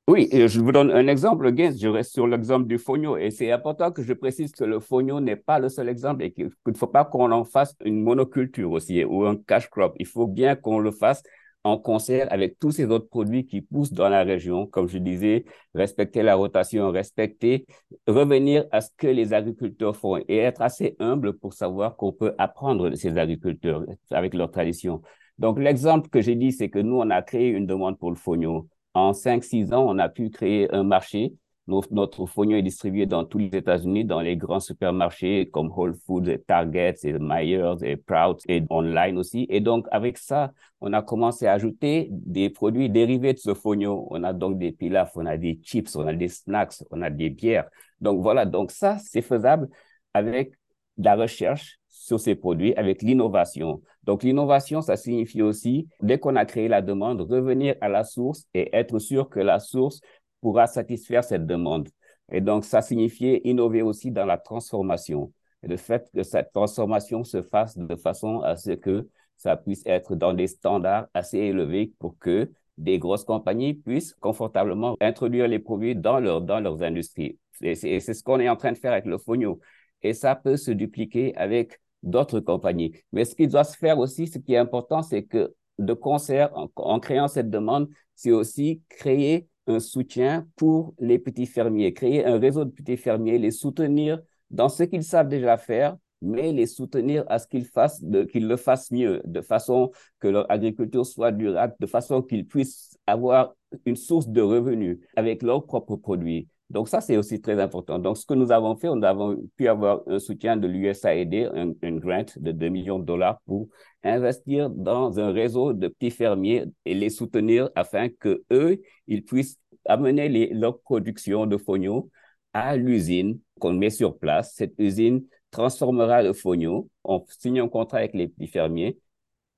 Oui, 0.07 0.29
je 0.31 0.59
vous 0.59 0.73
donne 0.73 0.91
un 0.91 1.07
exemple, 1.07 1.49
Gaines. 1.53 1.77
Je 1.77 1.87
reste 1.87 2.11
sur 2.11 2.27
l'exemple 2.27 2.67
du 2.67 2.77
fonio. 2.77 3.15
Et 3.17 3.31
c'est 3.31 3.51
important 3.51 3.91
que 3.91 4.03
je 4.03 4.11
précise 4.13 4.51
que 4.51 4.65
le 4.65 4.79
fonio 4.81 5.21
n'est 5.21 5.37
pas 5.37 5.59
le 5.59 5.69
seul 5.69 5.87
exemple 5.87 6.23
et 6.23 6.33
qu'il 6.33 6.51
ne 6.67 6.73
faut 6.73 6.87
pas 6.87 7.05
qu'on 7.05 7.31
en 7.31 7.45
fasse 7.45 7.75
une 7.85 8.01
monoculture 8.03 8.71
aussi 8.71 9.03
ou 9.05 9.25
un 9.25 9.37
cash 9.37 9.69
crop. 9.69 9.95
Il 9.99 10.05
faut 10.05 10.27
bien 10.27 10.55
qu'on 10.55 10.79
le 10.79 10.91
fasse 10.91 11.23
en 11.63 11.77
concert 11.77 12.27
avec 12.31 12.59
tous 12.59 12.71
ces 12.71 12.85
autres 12.87 13.07
produits 13.07 13.45
qui 13.45 13.61
poussent 13.61 13.93
dans 13.93 14.09
la 14.09 14.23
région. 14.23 14.67
Comme 14.67 14.89
je 14.89 14.97
disais, 14.97 15.45
respecter 15.73 16.21
la 16.21 16.35
rotation, 16.35 16.91
respecter, 16.91 17.65
revenir 18.05 18.65
à 18.71 18.81
ce 18.81 18.89
que 18.97 19.07
les 19.07 19.33
agriculteurs 19.33 19.95
font 19.95 20.17
et 20.27 20.37
être 20.37 20.61
assez 20.61 20.97
humble 20.99 21.37
pour 21.37 21.53
savoir 21.53 21.95
qu'on 21.95 22.11
peut 22.11 22.33
apprendre 22.37 22.89
de 22.89 22.95
ces 22.95 23.17
agriculteurs 23.17 23.85
avec 24.11 24.33
leur 24.33 24.51
tradition. 24.51 25.01
Donc, 25.37 25.59
l'exemple 25.59 26.09
que 26.09 26.21
j'ai 26.21 26.35
dit, 26.35 26.51
c'est 26.51 26.69
que 26.69 26.79
nous, 26.79 26.97
on 26.97 27.09
a 27.09 27.21
créé 27.21 27.49
une 27.49 27.65
demande 27.65 27.97
pour 27.97 28.11
le 28.11 28.17
fonio 28.17 28.67
en 28.93 29.13
5-6 29.13 29.73
ans, 29.73 29.85
on 29.87 29.99
a 29.99 30.09
pu 30.09 30.29
créer 30.29 30.73
un 30.73 30.83
marché. 30.83 31.33
Notre, 31.67 32.25
fonio 32.25 32.57
est 32.57 32.61
distribué 32.61 33.05
dans 33.05 33.23
tous 33.23 33.37
les 33.37 33.55
États-Unis, 33.55 34.03
dans 34.03 34.19
les 34.19 34.35
grands 34.35 34.59
supermarchés 34.59 35.49
comme 35.49 35.71
Whole 35.71 35.95
Foods, 36.05 36.27
et 36.27 36.39
Target, 36.39 36.95
et 37.03 37.13
Myers, 37.13 37.75
et 37.83 37.95
Proud, 37.95 38.39
et 38.49 38.63
online 38.69 39.17
aussi. 39.17 39.45
Et 39.49 39.61
donc, 39.61 39.87
avec 39.91 40.17
ça, 40.17 40.51
on 40.81 40.91
a 40.91 41.01
commencé 41.01 41.47
à 41.47 41.53
ajouter 41.53 42.09
des 42.11 42.49
produits 42.49 42.89
dérivés 42.89 43.33
de 43.33 43.39
ce 43.39 43.53
fonio. 43.53 44.07
On 44.11 44.23
a 44.23 44.33
donc 44.33 44.57
des 44.57 44.73
pilafs, 44.73 45.15
on 45.15 45.25
a 45.25 45.37
des 45.37 45.57
chips, 45.63 45.95
on 45.95 46.05
a 46.05 46.13
des 46.13 46.27
snacks, 46.27 46.83
on 46.91 47.01
a 47.01 47.09
des 47.09 47.29
bières. 47.29 47.69
Donc 48.01 48.21
voilà, 48.21 48.45
donc 48.45 48.71
ça, 48.71 48.97
c'est 48.97 49.21
faisable 49.21 49.69
avec 50.13 50.53
la 50.97 51.15
recherche 51.15 51.79
sur 51.87 52.19
ces 52.19 52.35
produits 52.35 52.75
avec 52.75 53.01
l'innovation. 53.01 53.81
Donc 54.03 54.23
l'innovation, 54.23 54.81
ça 54.81 54.97
signifie 54.97 55.41
aussi, 55.41 55.87
dès 56.01 56.19
qu'on 56.19 56.35
a 56.35 56.45
créé 56.45 56.67
la 56.67 56.81
demande, 56.81 57.21
revenir 57.21 57.75
à 57.81 57.89
la 57.89 58.03
source 58.03 58.45
et 58.53 58.75
être 58.75 58.99
sûr 58.99 59.29
que 59.29 59.39
la 59.39 59.59
source 59.59 60.01
pourra 60.41 60.67
satisfaire 60.67 61.23
cette 61.23 61.45
demande. 61.45 61.89
Et 62.31 62.41
donc 62.41 62.65
ça 62.65 62.81
signifiait 62.81 63.41
innover 63.45 63.81
aussi 63.81 64.11
dans 64.11 64.25
la 64.25 64.37
transformation. 64.37 65.31
Le 65.61 65.77
fait 65.77 66.09
que 66.13 66.23
cette 66.23 66.51
transformation 66.51 67.23
se 67.23 67.41
fasse 67.41 67.77
de 67.77 67.95
façon 67.95 68.41
à 68.41 68.57
ce 68.57 68.71
que 68.71 69.07
ça 69.37 69.55
puisse 69.55 69.83
être 69.85 70.15
dans 70.15 70.33
des 70.33 70.47
standards 70.47 71.07
assez 71.13 71.37
élevés 71.37 71.93
pour 71.99 72.17
que 72.17 72.51
des 72.77 72.99
grosses 72.99 73.23
compagnies 73.23 73.73
puissent 73.73 74.13
confortablement 74.15 74.97
introduire 74.99 75.47
les 75.47 75.59
produits 75.59 75.95
dans, 75.95 76.19
leur, 76.19 76.41
dans 76.41 76.59
leurs 76.59 76.81
industries. 76.81 77.37
Et 77.61 77.75
c'est 77.75 77.99
ce 77.99 78.23
qu'on 78.23 78.39
est 78.39 78.49
en 78.49 78.55
train 78.55 78.71
de 78.71 78.77
faire 78.77 78.91
avec 78.91 79.05
le 79.05 79.17
Fonio. 79.17 79.59
Et 80.01 80.13
ça 80.13 80.35
peut 80.35 80.57
se 80.57 80.71
dupliquer 80.71 81.35
avec 81.35 81.79
d'autres 82.03 82.39
compagnies. 82.39 82.93
Mais 83.11 83.25
ce 83.25 83.35
qui 83.35 83.47
doit 83.47 83.63
se 83.63 83.77
faire 83.77 83.97
aussi, 83.97 84.27
ce 84.27 84.37
qui 84.37 84.53
est 84.53 84.57
important, 84.57 85.01
c'est 85.01 85.23
que 85.23 85.53
de 85.79 85.93
concert, 85.93 86.51
en, 86.75 86.99
créant 86.99 87.27
cette 87.27 87.49
demande, 87.49 87.89
c'est 88.15 88.31
aussi 88.31 88.81
créer 88.89 89.47
un 89.65 89.79
soutien 89.79 90.47
pour 90.55 90.93
les 90.99 91.17
petits 91.17 91.45
fermiers, 91.45 91.93
créer 91.93 92.25
un 92.25 92.37
réseau 92.37 92.65
de 92.65 92.69
petits 92.69 92.97
fermiers, 92.97 93.37
les 93.37 93.51
soutenir 93.51 94.21
dans 94.51 94.69
ce 94.69 94.83
qu'ils 94.83 95.03
savent 95.03 95.29
déjà 95.29 95.57
faire, 95.57 95.97
mais 96.21 96.51
les 96.51 96.67
soutenir 96.67 97.25
à 97.27 97.39
ce 97.39 97.47
qu'ils 97.47 97.65
fassent, 97.65 98.03
qu'ils 98.31 98.47
le 98.47 98.57
fassent 98.57 98.91
mieux, 98.91 99.21
de 99.25 99.41
façon 99.41 99.91
que 100.19 100.27
leur 100.27 100.49
agriculture 100.51 101.05
soit 101.05 101.31
durable, 101.31 101.75
de 101.79 101.85
façon 101.85 102.21
qu'ils 102.21 102.45
puissent 102.45 102.97
avoir 103.07 103.55
une 103.85 103.95
source 103.95 104.27
de 104.27 104.41
revenus 104.41 104.99
avec 105.15 105.41
leurs 105.41 105.65
propres 105.65 105.95
produits. 105.95 106.47
Donc 106.73 106.89
ça, 106.89 107.01
c'est 107.01 107.17
aussi 107.17 107.39
très 107.39 107.61
important. 107.61 107.99
Donc 107.99 108.17
ce 108.17 108.25
que 108.25 108.33
nous 108.33 108.51
avons 108.51 108.75
fait, 108.75 108.87
on 108.87 108.99
avons 109.03 109.37
pu 109.57 109.67
avoir 109.67 110.01
un 110.07 110.17
soutien 110.17 110.57
de 110.57 110.67
l'USAID, 110.67 111.51
un, 111.53 111.91
grant 111.97 112.25
de 112.35 112.51
2 112.51 112.69
millions 112.69 112.97
de 112.97 113.05
dollars 113.05 113.39
pour 113.45 113.69
investir 114.03 114.71
dans 114.71 115.19
un 115.19 115.31
réseau 115.31 115.73
de 115.73 115.87
petits 115.87 116.09
fermiers 116.09 116.65
et 116.85 116.95
les 116.95 117.11
soutenir 117.11 117.69
afin 117.75 118.09
que 118.09 118.43
eux, 118.51 118.81
ils 119.05 119.23
puissent 119.23 119.59
amener 119.85 120.49
leur 120.51 120.79
production 120.79 121.45
de 121.45 121.57
fonio 121.57 122.09
à 122.53 122.75
l'usine 122.75 123.39
qu'on 123.59 123.73
met 123.73 123.91
sur 123.91 124.17
place. 124.17 124.55
Cette 124.55 124.73
usine 124.79 125.23
transformera 125.51 126.23
le 126.23 126.33
fonio. 126.33 126.89
On 127.03 127.23
signe 127.29 127.59
un 127.59 127.69
contrat 127.69 127.99
avec 127.99 128.15
les 128.15 128.27
petits 128.29 128.47
fermiers. 128.47 128.97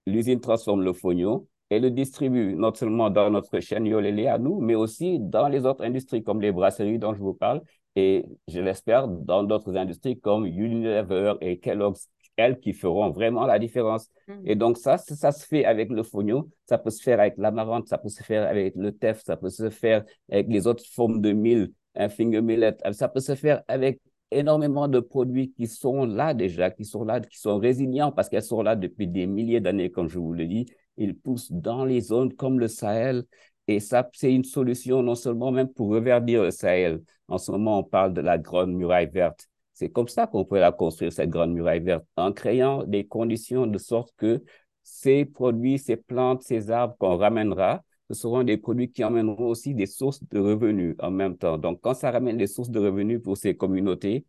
L'usine 0.06 0.42
transforme 0.42 0.84
le 0.84 0.92
fonio 0.92 1.48
et 1.70 1.80
le 1.80 1.90
distribue 1.92 2.56
non 2.56 2.74
seulement 2.74 3.10
dans 3.10 3.30
notre 3.30 3.60
chaîne 3.60 3.86
Yolélé 3.86 4.28
à 4.28 4.38
nous, 4.38 4.60
mais 4.60 4.76
aussi 4.76 5.20
dans 5.20 5.48
les 5.48 5.66
autres 5.66 5.84
industries 5.84 6.24
comme 6.24 6.42
les 6.42 6.52
brasseries 6.52 7.00
dont 7.00 7.14
je 7.14 7.20
vous 7.20 7.34
parle 7.34 7.62
et 7.96 8.26
je 8.48 8.60
l'espère 8.60 9.08
dans 9.08 9.44
d'autres 9.44 9.76
industries 9.76 10.20
comme 10.20 10.46
Unilever 10.46 11.34
et 11.42 11.60
Kellogg's 11.60 12.10
elles 12.38 12.60
qui 12.60 12.74
feront 12.74 13.10
vraiment 13.12 13.46
la 13.46 13.60
différence. 13.60 14.10
Mm. 14.28 14.34
Et 14.46 14.56
donc, 14.56 14.78
ça, 14.78 14.98
ça 14.98 15.32
se 15.32 15.46
fait 15.46 15.66
avec 15.66 15.90
le 15.90 16.04
fonio, 16.04 16.50
ça 16.68 16.78
peut 16.78 16.90
se 16.90 17.02
faire 17.02 17.20
avec 17.20 17.36
l'amarante, 17.38 17.88
ça 17.88 17.98
peut 17.98 18.10
se 18.10 18.24
faire 18.24 18.48
avec 18.48 18.76
le 18.76 18.92
teff, 18.92 19.22
ça 19.24 19.38
peut 19.38 19.50
se 19.50 19.70
faire 19.70 20.04
avec 20.30 20.48
les 20.50 20.68
autres 20.68 20.84
formes 20.94 21.22
de 21.22 21.32
mille, 21.32 21.72
un 21.96 22.10
finger 22.10 22.42
millet, 22.42 22.76
ça 22.92 23.08
peut 23.08 23.20
se 23.20 23.36
faire 23.36 23.64
avec 23.68 24.02
énormément 24.32 24.88
de 24.88 25.00
produits 25.00 25.54
qui 25.54 25.68
sont 25.68 26.06
là 26.06 26.34
déjà, 26.34 26.72
qui 26.72 26.84
sont 26.84 27.06
là, 27.06 27.22
qui 27.22 27.38
sont 27.38 27.58
résilients 27.58 28.12
parce 28.12 28.28
qu'elles 28.28 28.42
sont 28.42 28.64
là 28.64 28.76
depuis 28.76 29.08
des 29.08 29.28
milliers 29.28 29.62
d'années, 29.62 29.92
comme 29.92 30.10
je 30.10 30.20
vous 30.20 30.34
le 30.34 30.46
dis. 30.46 30.66
Ils 30.98 31.16
poussent 31.18 31.52
dans 31.52 31.86
les 31.86 32.02
zones 32.02 32.34
comme 32.34 32.60
le 32.60 32.68
Sahel. 32.68 33.24
Et 33.68 33.80
ça, 33.80 34.08
c'est 34.14 34.34
une 34.34 34.44
solution 34.44 35.02
non 35.02 35.16
seulement 35.16 35.52
même 35.52 35.70
pour 35.70 35.90
reverdir 35.90 36.44
le 36.44 36.52
Sahel. 36.52 37.02
En 37.28 37.38
ce 37.38 37.52
moment, 37.52 37.80
on 37.80 37.84
parle 37.84 38.14
de 38.14 38.22
la 38.22 38.38
grande 38.38 38.74
muraille 38.74 39.10
verte. 39.10 39.48
C'est 39.74 39.90
comme 39.90 40.08
ça 40.08 40.28
qu'on 40.28 40.46
peut 40.46 40.60
la 40.60 40.72
construire, 40.72 41.12
cette 41.12 41.30
grande 41.30 41.54
muraille 41.54 41.82
verte, 41.82 42.06
en 42.16 42.32
créant 42.32 42.84
des 42.84 43.06
conditions 43.06 43.68
de 43.68 43.78
sorte 43.78 44.14
que 44.18 44.44
ces 44.84 45.26
produits, 45.26 45.80
ces 45.80 45.98
plantes, 45.98 46.44
ces 46.44 46.70
arbres 46.72 46.96
qu'on 46.98 47.18
ramènera, 47.18 47.84
ce 48.10 48.14
seront 48.14 48.44
des 48.44 48.58
produits 48.58 48.92
qui 48.92 49.04
amèneront 49.04 49.48
aussi 49.48 49.74
des 49.74 49.88
sources 49.88 50.24
de 50.30 50.40
revenus 50.40 50.96
en 51.00 51.12
même 51.12 51.38
temps. 51.38 51.58
Donc, 51.58 51.82
quand 51.82 51.96
ça 51.96 52.12
ramène 52.12 52.38
des 52.38 52.48
sources 52.48 52.70
de 52.70 52.80
revenus 52.80 53.22
pour 53.22 53.36
ces 53.36 53.56
communautés, 53.58 54.26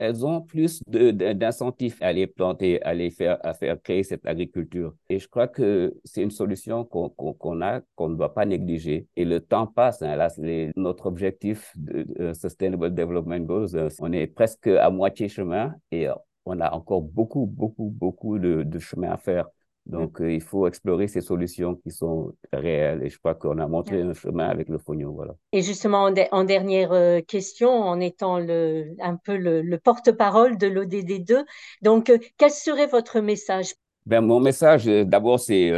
elles 0.00 0.24
ont 0.24 0.40
plus 0.40 0.82
d'incentifs 0.88 2.00
à 2.00 2.12
les 2.12 2.26
planter, 2.26 2.82
à 2.82 2.94
les 2.94 3.10
faire, 3.10 3.38
à 3.44 3.52
faire 3.52 3.80
créer 3.80 4.02
cette 4.02 4.26
agriculture. 4.26 4.94
Et 5.10 5.18
je 5.18 5.28
crois 5.28 5.46
que 5.46 5.94
c'est 6.04 6.22
une 6.22 6.30
solution 6.30 6.84
qu'on 6.84 7.60
a, 7.60 7.82
qu'on 7.94 8.08
ne 8.08 8.16
doit 8.16 8.32
pas 8.32 8.46
négliger. 8.46 9.06
Et 9.14 9.26
le 9.26 9.40
temps 9.40 9.66
passe. 9.66 10.00
Hein. 10.00 10.16
Là, 10.16 10.28
notre 10.74 11.06
objectif 11.06 11.72
de, 11.76 12.32
Sustainable 12.32 12.94
Development 12.94 13.40
Goals, 13.40 13.76
euh, 13.76 13.88
on 14.00 14.12
est 14.12 14.26
presque 14.26 14.66
à 14.68 14.88
moitié 14.88 15.28
chemin 15.28 15.74
et 15.92 16.08
on 16.46 16.60
a 16.60 16.72
encore 16.72 17.02
beaucoup, 17.02 17.44
beaucoup, 17.44 17.90
beaucoup 17.90 18.38
de, 18.38 18.62
de 18.62 18.78
chemin 18.78 19.10
à 19.10 19.18
faire. 19.18 19.48
Donc, 19.90 20.20
euh, 20.20 20.32
il 20.32 20.40
faut 20.40 20.68
explorer 20.68 21.08
ces 21.08 21.20
solutions 21.20 21.74
qui 21.74 21.90
sont 21.90 22.32
réelles. 22.52 23.02
Et 23.02 23.10
je 23.10 23.18
crois 23.18 23.34
qu'on 23.34 23.58
a 23.58 23.66
montré 23.66 24.00
un 24.00 24.14
chemin 24.14 24.48
avec 24.48 24.68
le 24.68 24.78
Fognon. 24.78 25.10
Voilà. 25.10 25.34
Et 25.52 25.62
justement, 25.62 26.10
en, 26.30 26.44
dernière 26.44 26.92
euh, 26.92 27.20
question, 27.20 27.70
en 27.70 27.98
étant 27.98 28.38
le, 28.38 28.94
un 29.00 29.16
peu 29.16 29.36
le, 29.36 29.78
porte-parole 29.78 30.58
de 30.58 30.68
l'ODD2, 30.68 31.44
donc, 31.82 32.08
euh, 32.08 32.18
quel 32.38 32.50
serait 32.50 32.86
votre 32.86 33.20
message? 33.20 33.74
Ben, 34.06 34.20
Mon 34.20 34.38
message, 34.38 34.86
d'abord, 34.86 35.40
c'est 35.40 35.72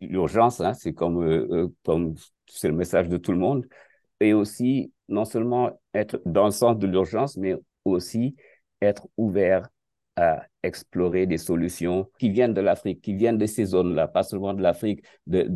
l'urgence. 0.00 0.60
Hein, 0.60 0.74
c'est 0.74 0.92
comme, 0.92 1.70
comme 1.84 2.14
c'est 2.46 2.68
le 2.68 2.74
message 2.74 3.08
de 3.08 3.16
tout 3.16 3.32
le 3.32 3.38
monde. 3.38 3.66
Et 4.20 4.34
aussi, 4.34 4.92
non 5.08 5.24
seulement 5.24 5.70
être 5.94 6.20
dans 6.26 6.46
le 6.46 6.50
sens 6.50 6.76
de 6.78 6.86
l'urgence, 6.86 7.36
mais 7.36 7.56
aussi 7.84 8.34
être 8.80 9.08
ouvert 9.16 9.68
à 10.22 10.46
explorer 10.62 11.26
des 11.26 11.38
solutions 11.38 12.08
qui 12.18 12.30
viennent 12.30 12.54
de 12.54 12.60
l'Afrique, 12.60 13.00
qui 13.00 13.14
viennent 13.14 13.38
de 13.38 13.46
ces 13.46 13.64
zones-là, 13.64 14.06
pas 14.06 14.22
seulement 14.22 14.54
de 14.54 14.62
l'Afrique, 14.62 15.02
de, 15.26 15.46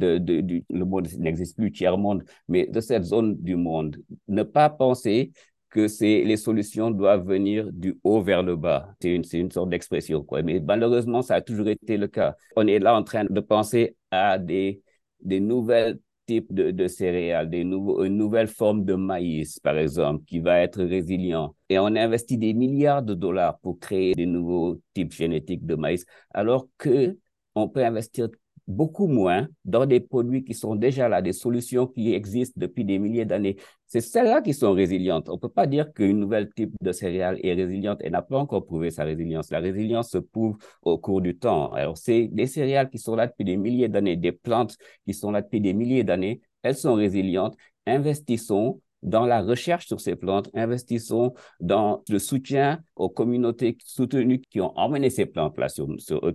le 0.68 0.84
monde 0.84 1.08
n'existe 1.18 1.56
plus, 1.56 1.70
tiers-monde, 1.70 2.24
mais 2.48 2.66
de 2.66 2.80
cette 2.80 3.04
zone 3.04 3.36
du 3.36 3.54
monde. 3.54 3.96
Ne 4.26 4.42
pas 4.42 4.68
penser 4.68 5.32
que 5.70 5.86
les 6.00 6.36
solutions 6.36 6.90
doivent 6.90 7.26
venir 7.26 7.70
du 7.72 7.98
haut 8.02 8.22
vers 8.22 8.42
le 8.42 8.56
bas. 8.56 8.94
C'est 9.00 9.14
une, 9.14 9.24
une 9.32 9.50
sorte 9.50 9.68
d'expression, 9.70 10.24
quoi. 10.24 10.42
Mais 10.42 10.58
malheureusement, 10.60 11.22
ça 11.22 11.36
a 11.36 11.40
toujours 11.40 11.68
été 11.68 11.96
le 11.96 12.08
cas. 12.08 12.34
On 12.56 12.66
est 12.66 12.78
là 12.78 12.96
en 12.96 13.02
train 13.04 13.24
de 13.24 13.40
penser 13.40 13.96
à 14.10 14.38
des, 14.38 14.80
des 15.20 15.40
nouvelles 15.40 15.98
type 16.26 16.52
de, 16.52 16.70
de 16.70 16.88
céréales, 16.88 17.48
des 17.48 17.64
nouveaux, 17.64 18.04
une 18.04 18.16
nouvelle 18.16 18.48
forme 18.48 18.84
de 18.84 18.94
maïs, 18.94 19.58
par 19.60 19.78
exemple, 19.78 20.24
qui 20.24 20.40
va 20.40 20.60
être 20.60 20.82
résilient. 20.82 21.54
Et 21.68 21.78
on 21.78 21.86
investit 21.86 22.38
des 22.38 22.52
milliards 22.54 23.02
de 23.02 23.14
dollars 23.14 23.58
pour 23.60 23.78
créer 23.78 24.14
des 24.14 24.26
nouveaux 24.26 24.80
types 24.94 25.12
génétiques 25.12 25.64
de 25.64 25.74
maïs, 25.74 26.04
alors 26.34 26.68
que 26.78 27.16
on 27.54 27.68
peut 27.68 27.84
investir 27.84 28.28
beaucoup 28.66 29.06
moins 29.06 29.48
dans 29.64 29.86
des 29.86 30.00
produits 30.00 30.44
qui 30.44 30.54
sont 30.54 30.74
déjà 30.74 31.08
là, 31.08 31.22
des 31.22 31.32
solutions 31.32 31.86
qui 31.86 32.14
existent 32.14 32.58
depuis 32.60 32.84
des 32.84 32.98
milliers 32.98 33.24
d'années. 33.24 33.56
C'est 33.86 34.00
celles-là 34.00 34.42
qui 34.42 34.54
sont 34.54 34.72
résilientes. 34.72 35.28
On 35.28 35.34
ne 35.34 35.38
peut 35.38 35.48
pas 35.48 35.66
dire 35.66 35.92
qu'une 35.92 36.18
nouvelle 36.18 36.50
type 36.52 36.74
de 36.80 36.92
céréale 36.92 37.38
est 37.42 37.54
résiliente 37.54 38.00
et 38.02 38.10
n'a 38.10 38.22
pas 38.22 38.38
encore 38.38 38.66
prouvé 38.66 38.90
sa 38.90 39.04
résilience. 39.04 39.50
La 39.50 39.60
résilience 39.60 40.10
se 40.10 40.18
prouve 40.18 40.56
au 40.82 40.98
cours 40.98 41.20
du 41.20 41.38
temps. 41.38 41.72
Alors, 41.72 41.96
c'est 41.96 42.28
des 42.28 42.46
céréales 42.46 42.90
qui 42.90 42.98
sont 42.98 43.14
là 43.14 43.26
depuis 43.28 43.44
des 43.44 43.56
milliers 43.56 43.88
d'années, 43.88 44.16
des 44.16 44.32
plantes 44.32 44.76
qui 45.06 45.14
sont 45.14 45.30
là 45.30 45.42
depuis 45.42 45.60
des 45.60 45.72
milliers 45.72 46.04
d'années. 46.04 46.40
Elles 46.62 46.76
sont 46.76 46.94
résilientes. 46.94 47.56
Investissons 47.86 48.80
dans 49.02 49.24
la 49.24 49.40
recherche 49.40 49.86
sur 49.86 50.00
ces 50.00 50.16
plantes, 50.16 50.50
investissons 50.54 51.34
dans 51.60 52.02
le 52.08 52.18
soutien 52.18 52.80
aux 52.96 53.08
communautés 53.08 53.78
soutenues 53.84 54.40
qui 54.40 54.60
ont 54.60 54.76
emmené 54.76 55.10
ces 55.10 55.26
plantes-là, 55.26 55.68
sur, 55.68 55.86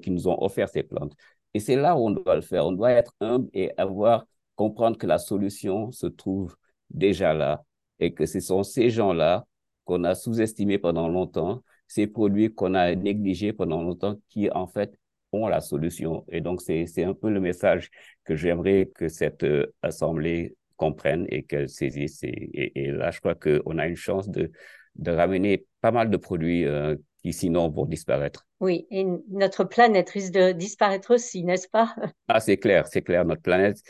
qui 0.01 0.11
nous 0.11 0.27
ont 0.29 0.41
offert 0.41 0.69
ces 0.69 0.83
plantes. 0.83 1.13
Et 1.53 1.59
c'est 1.59 1.75
là 1.75 1.95
où 1.95 2.07
on 2.07 2.11
doit 2.11 2.35
le 2.35 2.41
faire. 2.41 2.65
On 2.65 2.71
doit 2.71 2.91
être 2.91 3.13
humble 3.19 3.49
et 3.53 3.71
avoir, 3.77 4.25
comprendre 4.55 4.97
que 4.97 5.07
la 5.07 5.17
solution 5.17 5.91
se 5.91 6.07
trouve 6.07 6.55
déjà 6.89 7.33
là 7.33 7.63
et 7.99 8.13
que 8.13 8.25
ce 8.25 8.39
sont 8.39 8.63
ces 8.63 8.89
gens-là 8.89 9.45
qu'on 9.85 10.03
a 10.03 10.15
sous-estimés 10.15 10.77
pendant 10.77 11.07
longtemps, 11.07 11.63
ces 11.87 12.07
produits 12.07 12.53
qu'on 12.53 12.73
a 12.73 12.95
négligés 12.95 13.53
pendant 13.53 13.83
longtemps 13.83 14.17
qui, 14.29 14.49
en 14.51 14.67
fait, 14.67 14.97
ont 15.31 15.47
la 15.47 15.61
solution. 15.61 16.25
Et 16.29 16.41
donc, 16.41 16.61
c'est, 16.61 17.03
un 17.03 17.13
peu 17.13 17.29
le 17.29 17.39
message 17.39 17.89
que 18.23 18.35
j'aimerais 18.35 18.89
que 18.95 19.07
cette 19.07 19.43
euh, 19.43 19.73
assemblée 19.81 20.55
comprenne 20.77 21.25
et 21.29 21.43
qu'elle 21.43 21.69
saisisse. 21.69 22.23
Et, 22.23 22.71
et, 22.75 22.91
là, 22.91 23.11
je 23.11 23.19
crois 23.19 23.35
qu'on 23.35 23.77
a 23.77 23.87
une 23.87 23.95
chance 23.95 24.29
de, 24.29 24.51
de 24.95 25.11
ramener 25.11 25.65
pas 25.81 25.91
mal 25.91 26.09
de 26.09 26.17
produits 26.17 26.65
euh, 26.65 26.95
qui 27.21 27.33
sinon 27.33 27.69
vont 27.69 27.85
disparaître. 27.85 28.47
Oui, 28.59 28.87
et 28.91 29.05
notre 29.29 29.63
planète 29.63 30.09
risque 30.09 30.33
de 30.33 30.51
disparaître 30.51 31.13
aussi, 31.13 31.43
n'est-ce 31.43 31.67
pas? 31.67 31.95
Ah, 32.27 32.39
c'est 32.39 32.57
clair, 32.57 32.87
c'est 32.87 33.01
clair. 33.01 33.25
Notre 33.25 33.41
planète 33.41 33.81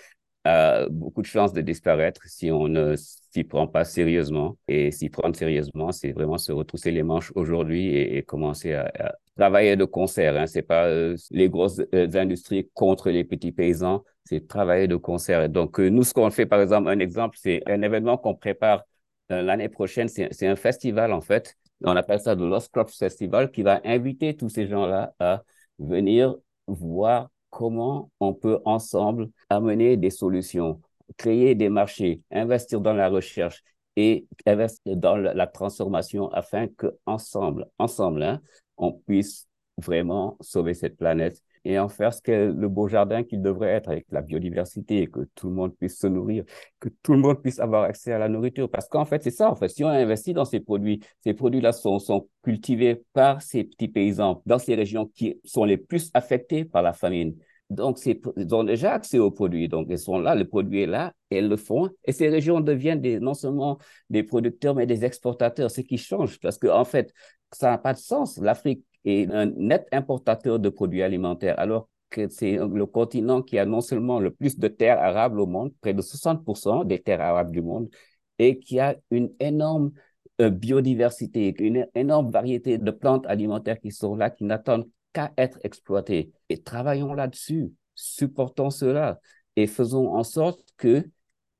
a 0.43 0.87
beaucoup 0.89 1.21
de 1.21 1.27
chances 1.27 1.53
de 1.53 1.61
disparaître 1.61 2.21
si 2.25 2.51
on 2.51 2.67
ne 2.67 2.95
s'y 2.95 3.43
prend 3.43 3.67
pas 3.67 3.83
sérieusement. 3.83 4.57
Et 4.67 4.91
s'y 4.91 5.09
prendre 5.09 5.35
sérieusement, 5.35 5.91
c'est 5.91 6.11
vraiment 6.11 6.37
se 6.37 6.51
retrousser 6.51 6.91
les 6.91 7.03
manches 7.03 7.31
aujourd'hui 7.35 7.95
et, 7.95 8.23
commencer 8.23 8.73
à, 8.73 9.15
travailler 9.37 9.75
de 9.75 9.85
concert. 9.85 10.35
Hein. 10.35 10.47
C'est 10.47 10.61
pas 10.61 10.85
euh, 10.85 11.15
les 11.29 11.49
grosses 11.49 11.81
euh, 11.93 12.09
industries 12.15 12.69
contre 12.73 13.09
les 13.09 13.23
petits 13.23 13.51
paysans, 13.51 14.03
c'est 14.25 14.47
travailler 14.47 14.87
de 14.87 14.95
concert. 14.95 15.47
donc, 15.49 15.79
euh, 15.79 15.89
nous, 15.89 16.03
ce 16.03 16.13
qu'on 16.13 16.29
fait, 16.31 16.45
par 16.45 16.61
exemple, 16.61 16.89
un 16.89 16.99
exemple, 16.99 17.37
c'est 17.39 17.61
un 17.67 17.81
événement 17.81 18.17
qu'on 18.17 18.35
prépare 18.35 18.83
l'année 19.29 19.69
prochaine. 19.69 20.09
C'est 20.09 20.47
un 20.47 20.57
festival, 20.57 21.13
en 21.13 21.21
fait, 21.21 21.57
on 21.83 21.95
appelle 21.95 22.19
ça 22.19 22.35
le 22.35 22.47
Lost 22.47 22.71
Crops 22.71 22.97
Festival, 22.97 23.51
qui 23.51 23.63
va 23.63 23.81
inviter 23.83 24.35
tous 24.35 24.49
ces 24.49 24.67
gens-là 24.67 25.13
à 25.19 25.43
venir 25.79 26.35
voir 26.67 27.29
comment 27.49 28.09
on 28.19 28.33
peut 28.33 28.59
ensemble 28.65 29.29
amener 29.49 29.97
des 29.97 30.09
solutions, 30.09 30.81
créer 31.17 31.55
des 31.55 31.69
marchés, 31.69 32.21
investir 32.31 32.81
dans 32.81 32.93
la 32.93 33.09
recherche 33.09 33.63
et 33.95 34.25
investir 34.45 34.95
dans 34.95 35.17
la 35.17 35.47
transformation 35.47 36.29
afin 36.31 36.67
que 36.67 36.97
ensemble, 37.05 37.67
ensemble, 37.77 38.23
hein, 38.23 38.41
on 38.77 38.93
puisse 38.93 39.47
vraiment 39.77 40.37
sauver 40.39 40.73
cette 40.73 40.97
planète 40.97 41.41
et 41.65 41.79
en 41.79 41.89
faire 41.89 42.13
ce 42.13 42.21
qu'est 42.21 42.47
le 42.47 42.67
beau 42.67 42.87
jardin 42.87 43.23
qu'il 43.23 43.41
devrait 43.41 43.69
être 43.69 43.89
avec 43.89 44.05
la 44.11 44.21
biodiversité, 44.21 45.07
que 45.07 45.21
tout 45.35 45.47
le 45.47 45.55
monde 45.55 45.75
puisse 45.75 45.99
se 45.99 46.07
nourrir, 46.07 46.43
que 46.79 46.89
tout 47.03 47.13
le 47.13 47.19
monde 47.19 47.41
puisse 47.41 47.59
avoir 47.59 47.83
accès 47.83 48.11
à 48.11 48.19
la 48.19 48.29
nourriture. 48.29 48.69
Parce 48.69 48.87
qu'en 48.87 49.05
fait, 49.05 49.23
c'est 49.23 49.31
ça, 49.31 49.49
en 49.49 49.55
fait, 49.55 49.69
si 49.69 49.83
on 49.83 49.89
investit 49.89 50.33
dans 50.33 50.45
ces 50.45 50.59
produits, 50.59 51.01
ces 51.23 51.33
produits-là 51.33 51.71
sont, 51.71 51.99
cultivés 52.43 53.03
par 53.13 53.41
ces 53.41 53.63
petits 53.63 53.87
paysans 53.87 54.41
dans 54.47 54.57
ces 54.57 54.73
régions 54.73 55.05
qui 55.13 55.39
sont 55.45 55.63
les 55.63 55.77
plus 55.77 56.09
affectées 56.15 56.65
par 56.65 56.81
la 56.81 56.93
famine. 56.93 57.35
Donc, 57.69 57.99
ils 58.05 58.19
ont 58.53 58.63
déjà 58.63 58.93
accès 58.93 59.19
aux 59.19 59.31
produits. 59.31 59.69
Donc, 59.69 59.87
ils 59.89 59.99
sont 59.99 60.19
là, 60.19 60.35
le 60.35 60.45
produit 60.45 60.81
est 60.81 60.87
là, 60.87 61.13
et 61.29 61.37
ils 61.37 61.47
le 61.47 61.55
font. 61.55 61.89
Et 62.03 62.11
ces 62.11 62.27
régions 62.29 62.59
deviennent 62.59 63.01
non 63.19 63.33
seulement 63.33 63.77
des 64.09 64.23
producteurs, 64.23 64.75
mais 64.75 64.85
des 64.85 65.05
exportateurs, 65.05 65.71
ce 65.71 65.81
qui 65.81 65.97
change. 65.97 66.39
Parce 66.39 66.57
qu'en 66.57 66.79
en 66.79 66.85
fait, 66.85 67.13
ça 67.53 67.69
n'a 67.69 67.77
pas 67.77 67.93
de 67.93 67.99
sens. 67.99 68.37
L'Afrique 68.37 68.83
est 69.05 69.31
un 69.31 69.47
net 69.47 69.87
importateur 69.91 70.59
de 70.59 70.69
produits 70.69 71.03
alimentaires, 71.03 71.59
alors 71.59 71.89
que 72.09 72.27
c'est 72.29 72.57
le 72.57 72.85
continent 72.85 73.41
qui 73.41 73.57
a 73.57 73.65
non 73.65 73.81
seulement 73.81 74.19
le 74.19 74.31
plus 74.31 74.59
de 74.59 74.67
terres 74.67 75.01
arables 75.01 75.39
au 75.39 75.47
monde, 75.47 75.73
près 75.81 75.93
de 75.93 76.01
60% 76.01 76.83
des 76.83 77.01
terres 77.01 77.21
arables 77.21 77.51
du 77.51 77.61
monde, 77.61 77.89
et 78.37 78.59
qui 78.59 78.79
a 78.79 78.95
une 79.11 79.31
énorme 79.39 79.91
biodiversité, 80.39 81.53
une 81.59 81.87
énorme 81.93 82.31
variété 82.31 82.77
de 82.77 82.91
plantes 82.91 83.27
alimentaires 83.27 83.79
qui 83.79 83.91
sont 83.91 84.15
là, 84.15 84.29
qui 84.29 84.43
n'attendent 84.43 84.89
qu'à 85.13 85.31
être 85.37 85.59
exploitées. 85.63 86.31
Et 86.49 86.61
travaillons 86.61 87.13
là-dessus, 87.13 87.71
supportons 87.95 88.71
cela 88.71 89.19
et 89.55 89.67
faisons 89.67 90.15
en 90.15 90.23
sorte 90.23 90.65
que, 90.77 91.07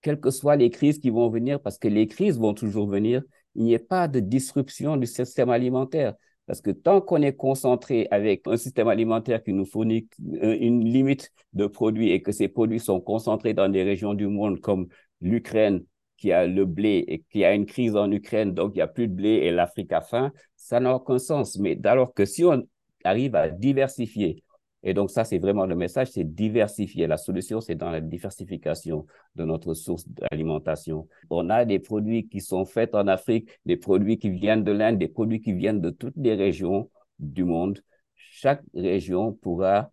quelles 0.02 0.20
que 0.20 0.32
soient 0.32 0.56
les 0.56 0.72
crises 0.72 0.98
qui 1.00 1.12
vont 1.12 1.30
venir, 1.30 1.62
parce 1.62 1.78
que 1.78 1.88
les 1.88 2.08
crises 2.08 2.40
vont 2.40 2.54
toujours 2.54 2.88
venir, 2.88 3.22
il 3.56 3.66
n'y 3.66 3.74
ait 3.74 3.80
pas 3.80 4.08
de 4.08 4.20
disruption 4.20 4.98
du 4.98 5.06
système 5.06 5.50
alimentaire. 5.50 6.16
Parce 6.48 6.62
que 6.62 6.72
tant 6.72 7.02
qu'on 7.02 7.22
est 7.22 7.36
concentré 7.36 8.08
avec 8.12 8.48
un 8.48 8.58
système 8.58 8.88
alimentaire 8.88 9.44
qui 9.44 9.54
nous 9.54 9.66
fournit 9.66 10.08
euh, 10.42 10.58
une 10.60 10.84
limite 10.84 11.32
de 11.54 11.68
produits 11.68 12.12
et 12.12 12.22
que 12.22 12.32
ces 12.32 12.48
produits 12.48 12.80
sont 12.80 13.00
concentrés 13.00 13.54
dans 13.54 13.70
des 13.70 13.84
régions 13.84 14.14
du 14.14 14.28
monde 14.28 14.60
comme 14.60 14.88
l'Ukraine, 15.22 15.84
qui 16.18 16.32
a 16.32 16.46
le 16.46 16.66
blé 16.66 17.04
et 17.08 17.24
qui 17.32 17.44
a 17.46 17.54
une 17.54 17.66
crise 17.66 17.96
en 17.96 18.12
Ukraine, 18.12 18.54
donc 18.54 18.74
il 18.74 18.78
n'y 18.78 18.82
a 18.82 18.88
plus 18.88 19.08
de 19.08 19.14
blé 19.14 19.30
et 19.30 19.52
l'Afrique 19.52 19.92
a 19.92 20.02
faim, 20.02 20.32
ça 20.56 20.80
n'a 20.80 20.96
aucun 20.96 21.18
sens. 21.18 21.58
Mais 21.58 21.80
alors 21.84 22.14
que 22.14 22.26
si 22.26 22.44
on 22.44 22.64
arrive 23.04 23.36
à 23.36 23.50
diversifier, 23.50 24.44
et 24.84 24.94
donc 24.94 25.12
ça 25.12 25.24
c'est 25.24 25.38
vraiment 25.38 25.66
le 25.66 25.76
message, 25.76 26.10
c'est 26.12 26.24
diversifier. 26.24 27.08
La 27.08 27.18
solution, 27.18 27.62
c'est 27.62 27.76
dans 27.76 27.92
la 27.92 28.02
diversification 28.02 29.06
de 29.36 29.46
notre 29.46 29.74
source 29.74 30.08
d'alimentation. 30.08 31.08
On 31.30 31.50
a 31.50 31.66
des 31.66 31.80
produits 31.80 32.28
qui 32.28 32.42
sont 32.42 32.66
faits 32.66 32.96
en 32.96 33.08
Afrique, 33.08 33.50
des 33.66 33.78
produits 33.78 34.18
qui 34.18 34.30
viennent 34.30 34.64
de 34.64 34.72
l'Inde, 34.72 34.98
des 34.98 35.08
produits 35.08 35.42
qui 35.42 35.54
viennent 35.54 35.82
de 35.82 35.90
toutes 35.90 36.18
les 36.18 36.36
régions 36.36 36.90
du 37.20 37.44
monde. 37.44 37.82
Chaque 38.16 38.64
région 38.74 39.34
pourra 39.34 39.92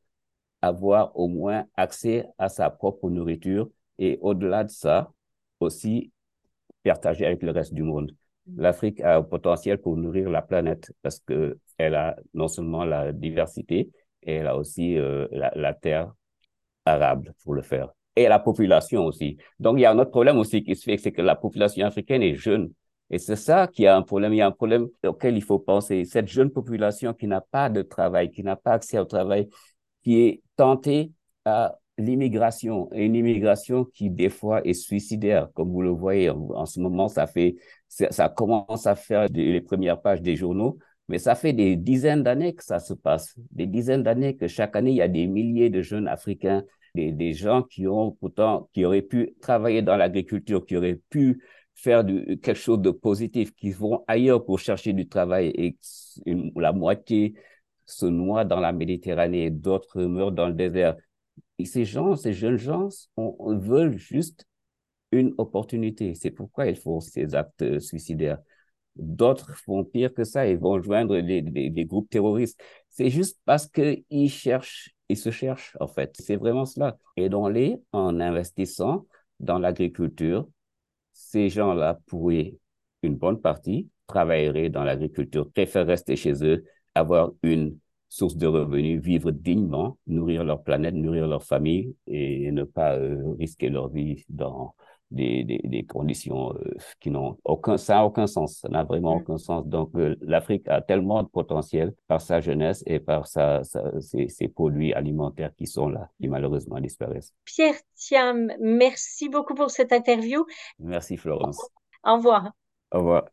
avoir 0.62 1.16
au 1.16 1.28
moins 1.28 1.66
accès 1.76 2.26
à 2.38 2.48
sa 2.48 2.70
propre 2.70 3.10
nourriture 3.10 3.68
et 3.98 4.18
au-delà 4.20 4.64
de 4.64 4.70
ça, 4.70 5.12
aussi 5.60 6.12
partagée 6.82 7.26
avec 7.26 7.42
le 7.42 7.50
reste 7.50 7.74
du 7.74 7.82
monde. 7.82 8.12
L'Afrique 8.56 9.00
a 9.00 9.16
un 9.16 9.22
potentiel 9.22 9.78
pour 9.78 9.96
nourrir 9.96 10.30
la 10.30 10.40
planète 10.40 10.92
parce 11.02 11.20
qu'elle 11.20 11.94
a 11.94 12.16
non 12.32 12.48
seulement 12.48 12.84
la 12.84 13.12
diversité, 13.12 13.90
elle 14.22 14.46
a 14.46 14.56
aussi 14.56 14.96
euh, 14.98 15.26
la, 15.30 15.74
terre 15.74 16.12
arable 16.84 17.34
pour 17.42 17.54
le 17.54 17.62
faire. 17.62 17.90
Et 18.16 18.28
la 18.28 18.38
population 18.38 19.06
aussi. 19.06 19.36
Donc, 19.60 19.78
il 19.78 19.82
y 19.82 19.84
a 19.84 19.92
un 19.92 19.98
autre 19.98 20.10
problème 20.10 20.38
aussi 20.38 20.62
qui 20.62 20.74
se 20.74 20.82
fait, 20.82 20.96
c'est 20.96 21.12
que 21.12 21.22
la 21.22 21.36
population 21.36 21.86
africaine 21.86 22.22
est 22.22 22.34
jeune. 22.34 22.72
Et 23.10 23.18
c'est 23.18 23.36
ça 23.36 23.68
qui 23.68 23.86
a 23.86 23.96
un 23.96 24.02
problème. 24.02 24.34
Il 24.34 24.38
y 24.38 24.42
a 24.42 24.46
un 24.46 24.52
problème 24.52 24.88
auquel 25.06 25.36
il 25.36 25.42
faut 25.42 25.58
penser. 25.58 26.04
Cette 26.04 26.28
jeune 26.28 26.50
population 26.50 27.14
qui 27.14 27.26
n'a 27.26 27.40
pas 27.40 27.70
de 27.70 27.82
travail, 27.82 28.30
qui 28.30 28.42
n'a 28.42 28.56
pas 28.56 28.72
accès 28.72 28.98
au 28.98 29.04
travail, 29.04 29.48
qui 30.02 30.20
est 30.20 30.42
tentée 30.56 31.12
à 31.44 31.78
l'immigration, 31.96 32.88
et 32.92 33.04
une 33.04 33.16
immigration 33.16 33.84
qui 33.84 34.10
des 34.10 34.28
fois 34.28 34.64
est 34.64 34.74
suicidaire, 34.74 35.48
comme 35.54 35.70
vous 35.70 35.82
le 35.82 35.90
voyez 35.90 36.30
en, 36.30 36.66
ce 36.66 36.80
moment, 36.80 37.08
ça 37.08 37.26
fait, 37.26 37.56
ça, 37.88 38.28
commence 38.28 38.86
à 38.86 38.94
faire 38.94 39.26
les 39.28 39.60
premières 39.60 40.00
pages 40.00 40.22
des 40.22 40.36
journaux, 40.36 40.78
mais 41.08 41.18
ça 41.18 41.34
fait 41.34 41.52
des 41.52 41.76
dizaines 41.76 42.22
d'années 42.22 42.54
que 42.54 42.64
ça 42.64 42.78
se 42.80 42.94
passe, 42.94 43.34
des 43.50 43.66
dizaines 43.66 44.02
d'années 44.02 44.36
que 44.36 44.46
chaque 44.46 44.76
année 44.76 44.90
il 44.90 44.96
y 44.96 45.02
a 45.02 45.08
des 45.08 45.26
milliers 45.26 45.70
de 45.70 45.82
jeunes 45.82 46.08
Africains, 46.08 46.64
des, 46.94 47.32
gens 47.32 47.62
qui 47.62 47.86
ont 47.86 48.12
pourtant, 48.12 48.68
qui 48.72 48.84
auraient 48.84 49.02
pu 49.02 49.34
travailler 49.40 49.82
dans 49.82 49.96
l'agriculture, 49.96 50.66
qui 50.66 50.76
auraient 50.76 51.00
pu 51.10 51.42
faire 51.74 52.04
quelque 52.04 52.54
chose 52.54 52.80
de 52.80 52.90
positif, 52.90 53.54
qui 53.54 53.70
vont 53.70 54.04
ailleurs 54.08 54.44
pour 54.44 54.58
chercher 54.58 54.92
du 54.92 55.08
travail 55.08 55.52
et 55.54 55.76
la 56.56 56.72
moitié 56.72 57.34
se 57.86 58.06
noient 58.06 58.44
dans 58.44 58.60
la 58.60 58.72
Méditerranée, 58.72 59.50
d'autres 59.50 60.02
meurent 60.02 60.32
dans 60.32 60.48
le 60.48 60.54
désert. 60.54 60.96
Et 61.58 61.64
ces 61.64 61.84
gens, 61.84 62.16
ces 62.16 62.32
jeunes 62.32 62.56
gens, 62.56 62.88
on, 63.16 63.56
veulent 63.56 63.96
juste 63.96 64.44
une 65.12 65.34
opportunité. 65.38 66.14
C'est 66.14 66.30
pourquoi 66.30 66.66
ils 66.66 66.76
font 66.76 67.00
ces 67.00 67.34
actes 67.34 67.78
suicidaires. 67.78 68.38
D'autres 68.98 69.54
font 69.56 69.84
pire 69.84 70.12
que 70.12 70.24
ça, 70.24 70.48
ils 70.48 70.58
vont 70.58 70.82
joindre 70.82 71.20
des, 71.20 71.84
groupes 71.86 72.10
terroristes. 72.10 72.60
C'est 72.88 73.10
juste 73.10 73.40
parce 73.44 73.68
qu'ils 73.68 74.30
cherchent, 74.30 74.94
ils 75.08 75.16
se 75.16 75.30
cherchent 75.30 75.76
en 75.80 75.86
fait. 75.86 76.16
C'est 76.18 76.36
vraiment 76.36 76.64
cela. 76.66 76.98
Aidons-les 77.16 77.80
en 77.92 78.20
investissant 78.20 79.06
dans 79.40 79.58
l'agriculture. 79.58 80.48
Ces 81.12 81.48
gens-là 81.48 81.98
pourraient, 82.06 82.56
une 83.02 83.16
bonne 83.16 83.40
partie, 83.40 83.88
travailleraient 84.06 84.70
dans 84.70 84.84
l'agriculture, 84.84 85.50
préfèrent 85.52 85.86
rester 85.86 86.16
chez 86.16 86.44
eux, 86.44 86.64
avoir 86.94 87.30
une 87.42 87.78
source 88.08 88.36
de 88.36 88.46
revenus, 88.46 89.00
vivre 89.00 89.30
dignement, 89.30 89.98
nourrir 90.06 90.44
leur 90.44 90.62
planète, 90.62 90.94
nourrir 90.94 91.26
leur 91.26 91.44
famille 91.44 91.94
et 92.06 92.50
ne 92.50 92.64
pas 92.64 92.96
euh, 92.96 93.34
risquer 93.38 93.68
leur 93.68 93.88
vie 93.90 94.24
dans 94.28 94.74
des, 95.10 95.44
des, 95.44 95.60
des 95.64 95.84
conditions 95.84 96.52
euh, 96.54 96.74
qui 97.00 97.10
n'ont 97.10 97.38
aucun, 97.44 97.76
ça 97.76 97.94
n'a 97.94 98.04
aucun 98.04 98.26
sens, 98.26 98.58
ça 98.58 98.68
n'a 98.68 98.84
vraiment 98.84 99.16
mm. 99.16 99.20
aucun 99.20 99.38
sens. 99.38 99.66
Donc, 99.66 99.90
euh, 99.96 100.16
l'Afrique 100.20 100.68
a 100.68 100.80
tellement 100.80 101.22
de 101.22 101.28
potentiel 101.28 101.94
par 102.06 102.20
sa 102.20 102.40
jeunesse 102.40 102.82
et 102.86 103.00
par 103.00 103.26
sa, 103.26 103.62
ses, 104.00 104.28
ses, 104.28 104.48
produits 104.48 104.92
alimentaires 104.92 105.54
qui 105.56 105.66
sont 105.66 105.88
là, 105.88 106.10
qui 106.20 106.28
malheureusement 106.28 106.80
disparaissent. 106.80 107.32
Pierre 107.44 107.76
Thiam, 107.96 108.52
merci 108.60 109.28
beaucoup 109.28 109.54
pour 109.54 109.70
cette 109.70 109.92
interview. 109.92 110.44
Merci 110.78 111.16
Florence. 111.16 111.60
Au 112.04 112.16
revoir. 112.16 112.52
Au 112.92 112.98
revoir. 112.98 113.24